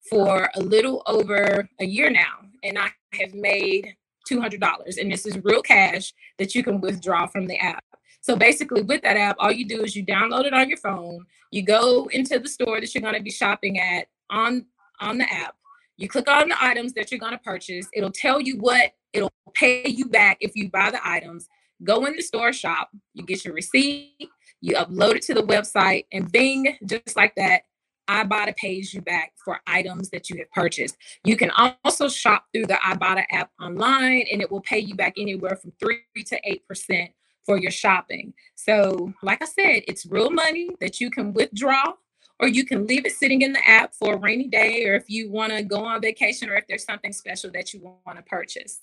for 0.09 0.51
a 0.55 0.61
little 0.61 1.03
over 1.07 1.69
a 1.81 1.85
year 1.85 2.11
now, 2.11 2.49
and 2.63 2.79
I 2.79 2.91
have 3.15 3.35
made 3.35 3.95
$200. 4.31 4.99
And 5.01 5.13
this 5.13 5.27
is 5.27 5.39
real 5.45 5.63
cash 5.63 6.13
that 6.39 6.55
you 6.55 6.63
can 6.63 6.81
withdraw 6.81 7.27
from 7.27 7.47
the 7.47 7.59
app. 7.59 7.85
So 8.21 8.37
basically, 8.37 8.83
with 8.83 9.03
that 9.03 9.19
app, 9.19 9.37
all 9.39 9.53
you 9.53 9.67
do 9.67 9.83
is 9.83 9.95
you 9.95 10.05
download 10.05 10.47
it 10.47 10.55
on 10.55 10.69
your 10.69 10.79
phone. 10.79 11.27
You 11.51 11.63
go 11.63 12.07
into 12.11 12.39
the 12.39 12.49
store 12.49 12.81
that 12.81 12.95
you're 12.95 13.03
going 13.03 13.15
to 13.15 13.23
be 13.23 13.31
shopping 13.31 13.79
at 13.79 14.07
on 14.31 14.65
on 15.01 15.19
the 15.19 15.31
app. 15.31 15.55
You 15.97 16.09
click 16.09 16.29
on 16.29 16.49
the 16.49 16.57
items 16.65 16.95
that 16.95 17.11
you're 17.11 17.21
going 17.21 17.33
to 17.33 17.39
purchase. 17.39 17.87
It'll 17.93 18.11
tell 18.11 18.41
you 18.41 18.57
what 18.59 18.93
it'll 19.13 19.33
pay 19.55 19.87
you 19.87 20.07
back 20.07 20.39
if 20.41 20.57
you 20.57 20.71
buy 20.71 20.91
the 20.91 21.07
items. 21.07 21.49
Go 21.83 22.07
in 22.07 22.17
the 22.17 22.23
store 22.23 22.53
shop. 22.53 22.91
You 23.13 23.25
get 23.25 23.45
your 23.45 23.55
receipt. 23.55 24.31
You 24.65 24.77
upload 24.77 25.17
it 25.17 25.23
to 25.25 25.35
the 25.35 25.43
website, 25.43 26.07
and 26.11 26.33
bing, 26.33 26.79
just 26.87 27.17
like 27.17 27.35
that, 27.35 27.65
Ibotta 28.09 28.57
pays 28.57 28.95
you 28.95 29.03
back 29.03 29.33
for 29.45 29.61
items 29.67 30.09
that 30.09 30.31
you 30.31 30.39
have 30.39 30.51
purchased. 30.53 30.97
You 31.23 31.37
can 31.37 31.51
also 31.85 32.09
shop 32.09 32.47
through 32.51 32.69
the 32.69 32.79
Ibotta 32.83 33.25
app 33.31 33.51
online 33.61 34.25
and 34.33 34.41
it 34.41 34.51
will 34.51 34.63
pay 34.63 34.79
you 34.79 34.95
back 34.95 35.17
anywhere 35.19 35.57
from 35.57 35.75
3 35.79 35.99
to 36.17 36.41
8% 36.81 37.13
for 37.45 37.59
your 37.59 37.71
shopping. 37.71 38.33
So, 38.55 39.13
like 39.23 39.43
I 39.43 39.45
said, 39.45 39.83
it's 39.87 40.07
real 40.07 40.31
money 40.31 40.71
that 40.81 40.99
you 40.99 41.11
can 41.11 41.35
withdraw 41.35 41.93
or 42.41 42.49
you 42.49 42.65
can 42.65 42.87
leave 42.87 43.05
it 43.05 43.13
sitting 43.13 43.43
in 43.43 43.53
the 43.53 43.69
app 43.69 43.95
for 43.95 44.15
a 44.15 44.19
rainy 44.19 44.49
day 44.49 44.87
or 44.87 44.95
if 44.95 45.11
you 45.11 45.31
want 45.31 45.53
to 45.53 45.63
go 45.63 45.85
on 45.85 46.01
vacation 46.01 46.49
or 46.49 46.55
if 46.55 46.67
there's 46.69 46.85
something 46.85 47.13
special 47.13 47.51
that 47.51 47.75
you 47.75 47.83
want 48.07 48.17
to 48.17 48.25
purchase. 48.25 48.81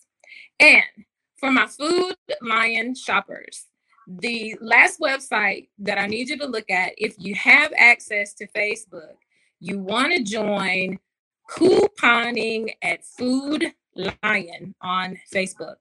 And 0.59 0.83
for 1.39 1.51
my 1.51 1.65
Food 1.65 2.13
Lion 2.39 2.93
shoppers, 2.93 3.65
the 4.07 4.55
last 4.61 4.99
website 4.99 5.69
that 5.79 5.97
I 5.97 6.07
need 6.07 6.29
you 6.29 6.37
to 6.39 6.45
look 6.45 6.69
at, 6.69 6.93
if 6.97 7.15
you 7.17 7.35
have 7.35 7.71
access 7.77 8.33
to 8.35 8.47
Facebook, 8.47 9.15
you 9.59 9.79
want 9.79 10.13
to 10.13 10.23
join 10.23 10.99
couponing 11.49 12.71
at 12.81 13.05
Food 13.05 13.73
Lion 13.95 14.73
on 14.81 15.17
Facebook. 15.33 15.75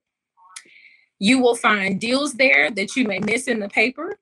You 1.19 1.39
will 1.39 1.55
find 1.55 2.01
deals 2.01 2.35
there 2.35 2.71
that 2.71 2.97
you 2.97 3.05
may 3.05 3.21
miss 3.21 3.47
in 3.47 3.61
the 3.61 3.69
paper. 3.69 4.19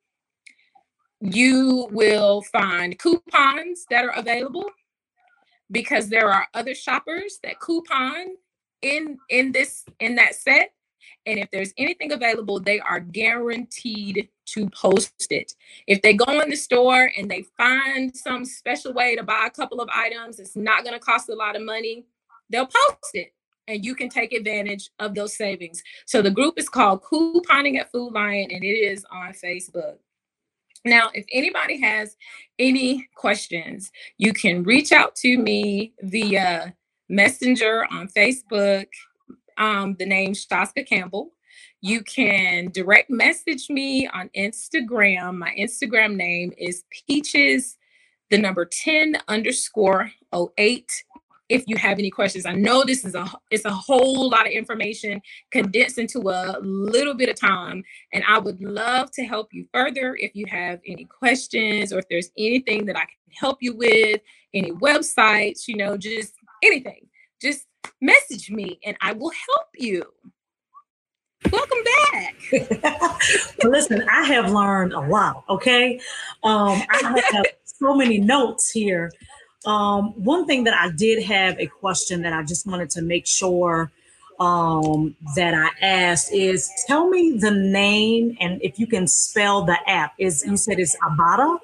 You 1.21 1.89
will 1.91 2.43
find 2.43 2.99
coupons 2.99 3.87
that 3.91 4.05
are 4.05 4.17
available 4.17 4.67
because 5.71 6.09
there 6.09 6.33
are 6.33 6.47
other 6.55 6.75
shoppers 6.75 7.39
that 7.43 7.61
coupon 7.61 8.27
in 8.83 9.19
in 9.29 9.53
this 9.53 9.85
in 9.99 10.15
that 10.15 10.35
set 10.35 10.71
and 11.27 11.39
if 11.39 11.51
there's 11.51 11.73
anything 11.79 12.13
available, 12.13 12.61
they 12.61 12.81
are 12.81 13.01
guaranteed 13.01 14.29
to 14.47 14.69
post 14.71 15.27
it. 15.31 15.55
If 15.87 16.03
they 16.03 16.15
go 16.15 16.41
in 16.41 16.51
the 16.51 16.57
store 16.57 17.11
and 17.17 17.31
they 17.31 17.43
find 17.57 18.17
some 18.17 18.45
special 18.45 18.93
way 18.93 19.17
to 19.17 19.23
buy 19.23 19.45
a 19.47 19.51
couple 19.51 19.81
of 19.81 19.89
items, 19.93 20.39
it's 20.39 20.57
not 20.57 20.85
going 20.85 20.95
to 20.95 21.01
cost 21.01 21.29
a 21.29 21.35
lot 21.35 21.57
of 21.57 21.63
money, 21.63 22.07
they'll 22.51 22.67
post 22.67 23.11
it 23.15 23.33
and 23.69 23.85
you 23.85 23.95
can 23.95 24.09
take 24.09 24.33
advantage 24.33 24.91
of 24.99 25.15
those 25.15 25.37
savings. 25.37 25.83
So 26.07 26.23
the 26.23 26.31
group 26.31 26.59
is 26.59 26.69
called 26.69 27.03
Couponing 27.03 27.79
at 27.79 27.93
Food 27.93 28.15
Lion 28.15 28.49
and 28.51 28.65
it 28.65 28.67
is 28.67 29.05
on 29.13 29.33
Facebook. 29.33 29.97
Now, 30.85 31.11
if 31.13 31.27
anybody 31.33 31.81
has 31.81 32.17
any 32.59 33.09
questions, 33.15 33.91
you 34.17 34.33
can 34.33 34.63
reach 34.63 34.93
out 34.93 35.15
to 35.17 35.37
me 35.37 35.93
via 36.03 36.75
Messenger 37.09 37.87
on 37.91 38.09
Facebook 38.09 38.87
um, 39.59 39.97
the 39.99 40.07
name 40.07 40.33
Sciacca 40.33 40.87
Campbell. 40.87 41.33
You 41.81 42.03
can 42.03 42.71
direct 42.71 43.11
message 43.11 43.69
me 43.69 44.09
on 44.09 44.31
Instagram. 44.37 45.37
My 45.37 45.55
Instagram 45.59 46.17
name 46.17 46.53
is 46.57 46.85
Peaches, 46.91 47.77
the 48.31 48.39
number 48.39 48.65
10 48.65 49.17
underscore 49.29 50.11
08. 50.35 50.91
If 51.49 51.65
you 51.67 51.77
have 51.77 51.99
any 51.99 52.11
questions, 52.11 52.45
I 52.45 52.53
know 52.53 52.85
this 52.85 53.07
is 53.07 53.15
a 53.15 53.27
it's 53.51 53.65
a 53.65 53.71
whole 53.71 54.29
lot 54.29 54.47
of 54.47 54.53
information 54.53 55.23
condensed 55.51 55.97
into 55.97 56.19
a 56.29 56.59
little 56.61 57.15
bit 57.15 57.31
of 57.31 57.37
time, 57.37 57.83
and 58.13 58.23
I 58.29 58.39
would 58.39 58.61
love 58.61 59.11
to 59.13 59.25
help 59.25 59.49
you 59.53 59.67
further 59.73 60.15
if 60.21 60.35
you 60.35 60.45
have 60.47 60.81
any 60.87 61.07
questions 61.07 61.91
or 61.91 62.01
if 62.01 62.09
there's 62.11 62.31
anything 62.37 62.85
that 62.85 62.97
I 62.97 63.01
can 63.01 63.33
help 63.33 63.59
you 63.63 63.75
with, 63.75 64.21
any 64.53 64.73
websites, 64.73 65.67
you 65.67 65.77
know, 65.77 65.97
just 65.97 66.35
anything. 66.63 67.09
Just 67.41 67.68
message 68.01 68.51
me 68.51 68.79
and 68.85 68.97
I 69.01 69.13
will 69.13 69.31
help 69.31 69.69
you. 69.77 70.05
Welcome 71.53 71.79
back. 72.13 72.35
Listen, 73.65 74.05
I 74.11 74.25
have 74.25 74.51
learned 74.53 74.93
a 74.93 75.01
lot, 75.01 75.45
okay? 75.49 76.01
Um, 76.43 76.83
I 76.91 77.23
have 77.33 77.47
so 77.65 77.95
many 77.95 78.19
notes 78.19 78.71
here. 78.71 79.13
Um, 79.65 80.13
one 80.23 80.47
thing 80.47 80.65
that 80.65 80.75
I 80.75 80.91
did 80.91 81.23
have 81.25 81.59
a 81.59 81.67
question 81.67 82.23
that 82.23 82.33
I 82.33 82.43
just 82.43 82.67
wanted 82.67 82.91
to 82.91 83.03
make 83.03 83.27
sure 83.27 83.91
um, 84.41 85.17
that 85.37 85.55
I 85.55 85.71
asked 85.85 86.33
is 86.33 86.71
tell 86.87 87.09
me 87.09 87.39
the 87.39 87.51
name 87.51 88.37
and 88.41 88.61
if 88.63 88.79
you 88.79 88.87
can 88.87 89.07
spell 89.07 89.65
the 89.65 89.79
app. 89.89 90.15
Is 90.19 90.45
you 90.47 90.57
said 90.57 90.79
it's 90.79 90.97
Ibotta? 90.97 91.59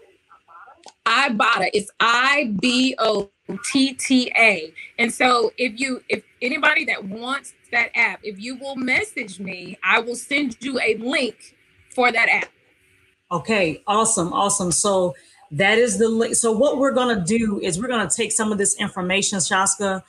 Ibotta. 1.07 1.71
It's 1.73 1.91
I 2.01 2.55
B 2.61 2.95
O 2.99 3.31
T 3.71 3.93
T 3.95 4.33
A. 4.37 4.73
And 4.99 5.13
so 5.13 5.53
if 5.59 5.79
you 5.79 6.03
if 6.09 6.25
anybody 6.41 6.85
that 6.87 7.05
wants 7.05 7.53
that 7.73 7.91
app, 7.95 8.21
if 8.23 8.39
you 8.39 8.57
will 8.57 8.77
message 8.77 9.39
me, 9.39 9.79
I 9.83 10.01
will 10.01 10.17
send 10.17 10.57
you 10.61 10.81
a 10.81 10.97
link 10.97 11.57
for 11.95 12.11
that 12.11 12.29
app. 12.29 12.49
Okay, 13.31 13.83
awesome, 13.87 14.33
awesome. 14.33 14.73
So 14.73 15.15
that 15.51 15.79
is 15.79 15.99
the 15.99 16.09
link. 16.09 16.37
So 16.37 16.53
what 16.53 16.79
we're 16.79 16.93
gonna 16.93 17.25
do 17.25 17.61
is 17.61 17.79
we're 17.79 17.89
gonna 17.89 18.11
take 18.11 18.33
some 18.33 18.51
of 18.51 18.59
this 18.59 18.81
information, 18.81 19.39
Sciacca, 19.39 20.03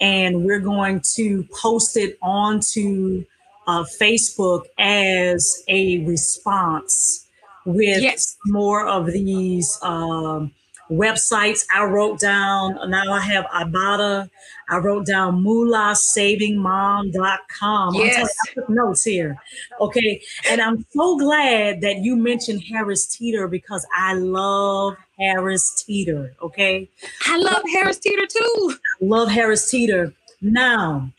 and 0.00 0.44
we're 0.44 0.60
going 0.60 1.00
to 1.14 1.46
post 1.60 1.96
it 1.96 2.18
onto 2.22 3.24
uh, 3.66 3.84
Facebook 4.00 4.64
as 4.78 5.62
a 5.68 6.04
response 6.04 7.26
with 7.64 8.02
yes. 8.02 8.36
more 8.46 8.86
of 8.86 9.06
these 9.06 9.78
um, 9.82 10.52
websites. 10.90 11.64
I 11.74 11.84
wrote 11.84 12.18
down, 12.18 12.78
now 12.90 13.12
I 13.12 13.20
have 13.20 13.44
Ibotta. 13.46 14.28
I 14.68 14.76
wrote 14.78 15.06
down 15.06 15.42
moolahsavingmom.com. 15.42 17.94
Yes. 17.94 18.34
I 18.46 18.52
took 18.54 18.70
notes 18.70 19.04
here. 19.04 19.36
Okay. 19.80 20.20
And 20.48 20.60
I'm 20.60 20.84
so 20.90 21.16
glad 21.18 21.80
that 21.82 21.98
you 21.98 22.16
mentioned 22.16 22.64
Harris 22.70 23.06
Teeter 23.06 23.46
because 23.48 23.86
I 23.96 24.14
love 24.14 24.96
Harris 25.18 25.84
Teeter. 25.84 26.34
Okay. 26.42 26.88
I 27.26 27.38
love 27.38 27.62
Harris 27.72 27.98
Teeter 27.98 28.26
too. 28.26 28.76
Love 29.00 29.30
Harris 29.30 29.70
Teeter. 29.70 30.12
Now, 30.40 31.10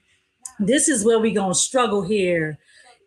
this 0.60 0.88
is 0.88 1.04
where 1.06 1.20
we're 1.20 1.34
going 1.34 1.54
to 1.54 1.60
struggle 1.60 2.04
here 2.04 2.58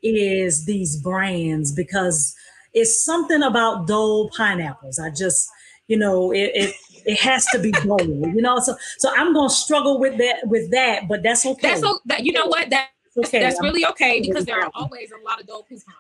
is 0.03 0.67
these 0.67 0.97
brands 0.97 1.73
because 1.73 2.35
it's 2.73 3.05
something 3.05 3.43
about 3.43 3.87
Dole 3.87 4.31
pineapples. 4.37 4.99
I 4.99 5.11
just, 5.11 5.49
you 5.89 5.97
know, 5.97 6.33
it, 6.33 6.51
it 6.55 6.75
it 7.05 7.19
has 7.21 7.47
to 7.47 7.59
be 7.59 7.71
Dole, 7.73 8.01
you 8.01 8.43
know. 8.43 8.59
So 8.59 8.77
so 8.99 9.11
I'm 9.17 9.33
gonna 9.33 9.51
struggle 9.51 9.99
with 9.99 10.19
that 10.19 10.47
with 10.47 10.71
that, 10.73 11.09
but 11.09 11.23
that's 11.23 11.47
okay. 11.47 11.81
That's 11.81 12.01
that, 12.07 12.25
you 12.25 12.33
know 12.33 12.47
what 12.47 12.71
that 12.71 12.91
okay. 13.17 13.41
That's 13.41 13.61
really 13.61 13.87
okay 13.87 14.21
because 14.21 14.45
there 14.45 14.61
are 14.61 14.71
always 14.75 15.11
a 15.13 15.25
lot 15.25 15.41
of 15.41 15.47
Dole 15.47 15.63
coupons. 15.63 15.95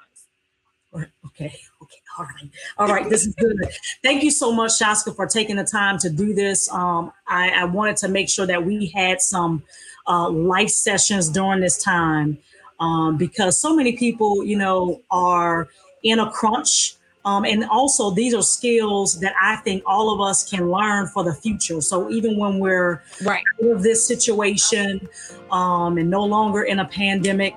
Okay, 1.26 1.54
okay, 1.82 2.00
all 2.18 2.24
right, 2.24 2.50
all 2.78 2.88
right. 2.88 3.10
This 3.10 3.26
is 3.26 3.34
good. 3.34 3.56
Thank 4.02 4.22
you 4.22 4.30
so 4.30 4.50
much, 4.50 4.70
Sciacca, 4.70 5.14
for 5.14 5.26
taking 5.26 5.56
the 5.56 5.64
time 5.64 5.98
to 5.98 6.08
do 6.08 6.32
this. 6.32 6.72
Um, 6.72 7.12
I, 7.26 7.50
I 7.50 7.64
wanted 7.64 7.98
to 7.98 8.08
make 8.08 8.30
sure 8.30 8.46
that 8.46 8.64
we 8.64 8.86
had 8.86 9.20
some 9.20 9.62
uh, 10.08 10.30
life 10.30 10.70
sessions 10.70 11.28
during 11.28 11.60
this 11.60 11.76
time 11.82 12.38
um, 12.80 13.18
because 13.18 13.60
so 13.60 13.76
many 13.76 13.92
people, 13.96 14.42
you 14.42 14.56
know, 14.56 15.02
are 15.10 15.68
in 16.02 16.18
a 16.18 16.30
crunch. 16.30 16.96
Um, 17.26 17.44
and 17.44 17.64
also, 17.64 18.12
these 18.12 18.34
are 18.34 18.42
skills 18.42 19.18
that 19.18 19.34
I 19.42 19.56
think 19.56 19.82
all 19.84 20.14
of 20.14 20.20
us 20.20 20.48
can 20.48 20.70
learn 20.70 21.08
for 21.08 21.24
the 21.24 21.34
future. 21.34 21.80
So 21.80 22.08
even 22.08 22.36
when 22.38 22.60
we're 22.60 23.02
right 23.24 23.42
out 23.64 23.70
of 23.72 23.82
this 23.82 24.06
situation 24.06 25.08
um, 25.50 25.98
and 25.98 26.08
no 26.08 26.24
longer 26.24 26.62
in 26.62 26.78
a 26.78 26.84
pandemic, 26.84 27.56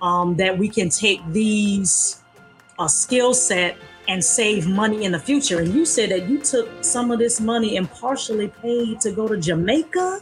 um, 0.00 0.36
that 0.36 0.56
we 0.56 0.68
can 0.68 0.90
take 0.90 1.20
these 1.32 2.22
uh, 2.78 2.86
skill 2.86 3.34
set 3.34 3.76
and 4.06 4.24
save 4.24 4.68
money 4.68 5.04
in 5.04 5.10
the 5.10 5.18
future. 5.18 5.58
And 5.58 5.74
you 5.74 5.84
said 5.84 6.10
that 6.10 6.28
you 6.28 6.38
took 6.38 6.68
some 6.82 7.10
of 7.10 7.18
this 7.18 7.40
money 7.40 7.76
and 7.76 7.90
partially 7.90 8.48
paid 8.62 9.00
to 9.00 9.10
go 9.10 9.26
to 9.26 9.36
Jamaica. 9.36 10.20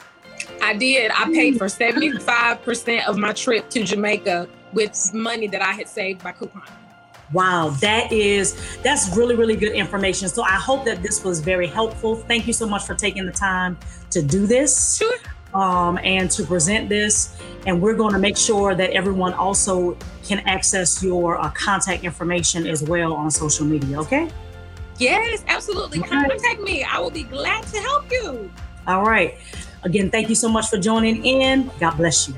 I 0.62 0.74
did. 0.74 1.10
I 1.14 1.24
paid 1.26 1.58
for 1.58 1.66
75% 1.66 3.06
of 3.06 3.18
my 3.18 3.32
trip 3.32 3.68
to 3.70 3.84
Jamaica 3.84 4.48
with 4.72 5.12
money 5.12 5.46
that 5.48 5.60
I 5.60 5.72
had 5.72 5.88
saved 5.88 6.24
by 6.24 6.32
coupon. 6.32 6.62
Wow, 7.32 7.70
that 7.80 8.10
is 8.10 8.56
that's 8.82 9.16
really 9.16 9.34
really 9.34 9.56
good 9.56 9.72
information. 9.72 10.28
So 10.28 10.42
I 10.42 10.56
hope 10.56 10.84
that 10.86 11.02
this 11.02 11.24
was 11.24 11.40
very 11.40 11.66
helpful. 11.66 12.16
Thank 12.16 12.46
you 12.46 12.52
so 12.52 12.66
much 12.66 12.84
for 12.84 12.94
taking 12.94 13.26
the 13.26 13.32
time 13.32 13.76
to 14.10 14.22
do 14.22 14.46
this. 14.46 14.96
Sure. 14.96 15.16
Um, 15.54 15.98
and 16.04 16.30
to 16.32 16.44
present 16.44 16.88
this. 16.90 17.36
And 17.66 17.80
we're 17.80 17.94
going 17.94 18.12
to 18.12 18.18
make 18.18 18.36
sure 18.36 18.74
that 18.74 18.90
everyone 18.90 19.32
also 19.32 19.96
can 20.22 20.40
access 20.40 21.02
your 21.02 21.40
uh, 21.40 21.50
contact 21.52 22.04
information 22.04 22.66
as 22.66 22.82
well 22.82 23.14
on 23.14 23.30
social 23.30 23.64
media. 23.64 23.98
Okay. 24.00 24.28
Yes, 24.98 25.44
absolutely. 25.48 26.00
Contact 26.00 26.60
me. 26.60 26.84
I 26.84 26.98
will 26.98 27.10
be 27.10 27.22
glad 27.22 27.64
to 27.68 27.78
help 27.78 28.10
you. 28.10 28.50
All 28.86 29.04
right. 29.04 29.38
Again, 29.84 30.10
thank 30.10 30.28
you 30.28 30.34
so 30.34 30.48
much 30.48 30.68
for 30.68 30.76
joining 30.76 31.24
in. 31.24 31.70
God 31.78 31.96
bless 31.96 32.28
you. 32.28 32.34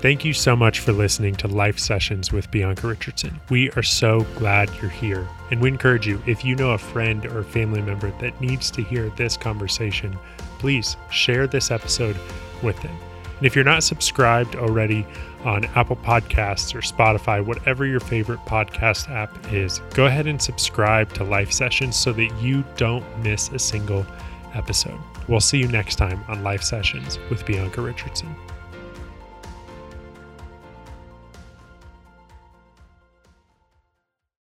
Thank 0.00 0.24
you 0.24 0.32
so 0.32 0.56
much 0.56 0.80
for 0.80 0.92
listening 0.92 1.34
to 1.36 1.46
Life 1.46 1.78
Sessions 1.78 2.32
with 2.32 2.50
Bianca 2.50 2.86
Richardson. 2.86 3.38
We 3.50 3.70
are 3.72 3.82
so 3.82 4.20
glad 4.36 4.70
you're 4.80 4.90
here. 4.90 5.28
And 5.50 5.60
we 5.60 5.68
encourage 5.68 6.06
you, 6.06 6.22
if 6.26 6.42
you 6.42 6.56
know 6.56 6.70
a 6.70 6.78
friend 6.78 7.26
or 7.26 7.42
family 7.42 7.82
member 7.82 8.10
that 8.12 8.40
needs 8.40 8.70
to 8.70 8.82
hear 8.82 9.10
this 9.10 9.36
conversation, 9.36 10.18
please 10.58 10.96
share 11.10 11.46
this 11.46 11.70
episode 11.70 12.16
with 12.62 12.80
them. 12.80 12.96
And 13.36 13.46
if 13.46 13.54
you're 13.54 13.62
not 13.62 13.82
subscribed 13.82 14.56
already 14.56 15.06
on 15.44 15.66
Apple 15.74 15.96
Podcasts 15.96 16.74
or 16.74 16.80
Spotify, 16.80 17.44
whatever 17.44 17.84
your 17.84 18.00
favorite 18.00 18.40
podcast 18.46 19.10
app 19.10 19.52
is, 19.52 19.80
go 19.92 20.06
ahead 20.06 20.26
and 20.26 20.40
subscribe 20.40 21.12
to 21.12 21.24
Life 21.24 21.52
Sessions 21.52 21.94
so 21.94 22.14
that 22.14 22.34
you 22.40 22.64
don't 22.78 23.04
miss 23.22 23.50
a 23.50 23.58
single 23.58 24.06
episode. 24.54 24.98
We'll 25.28 25.40
see 25.40 25.58
you 25.58 25.68
next 25.68 25.96
time 25.96 26.24
on 26.26 26.42
Life 26.42 26.62
Sessions 26.62 27.18
with 27.28 27.44
Bianca 27.44 27.82
Richardson. 27.82 28.34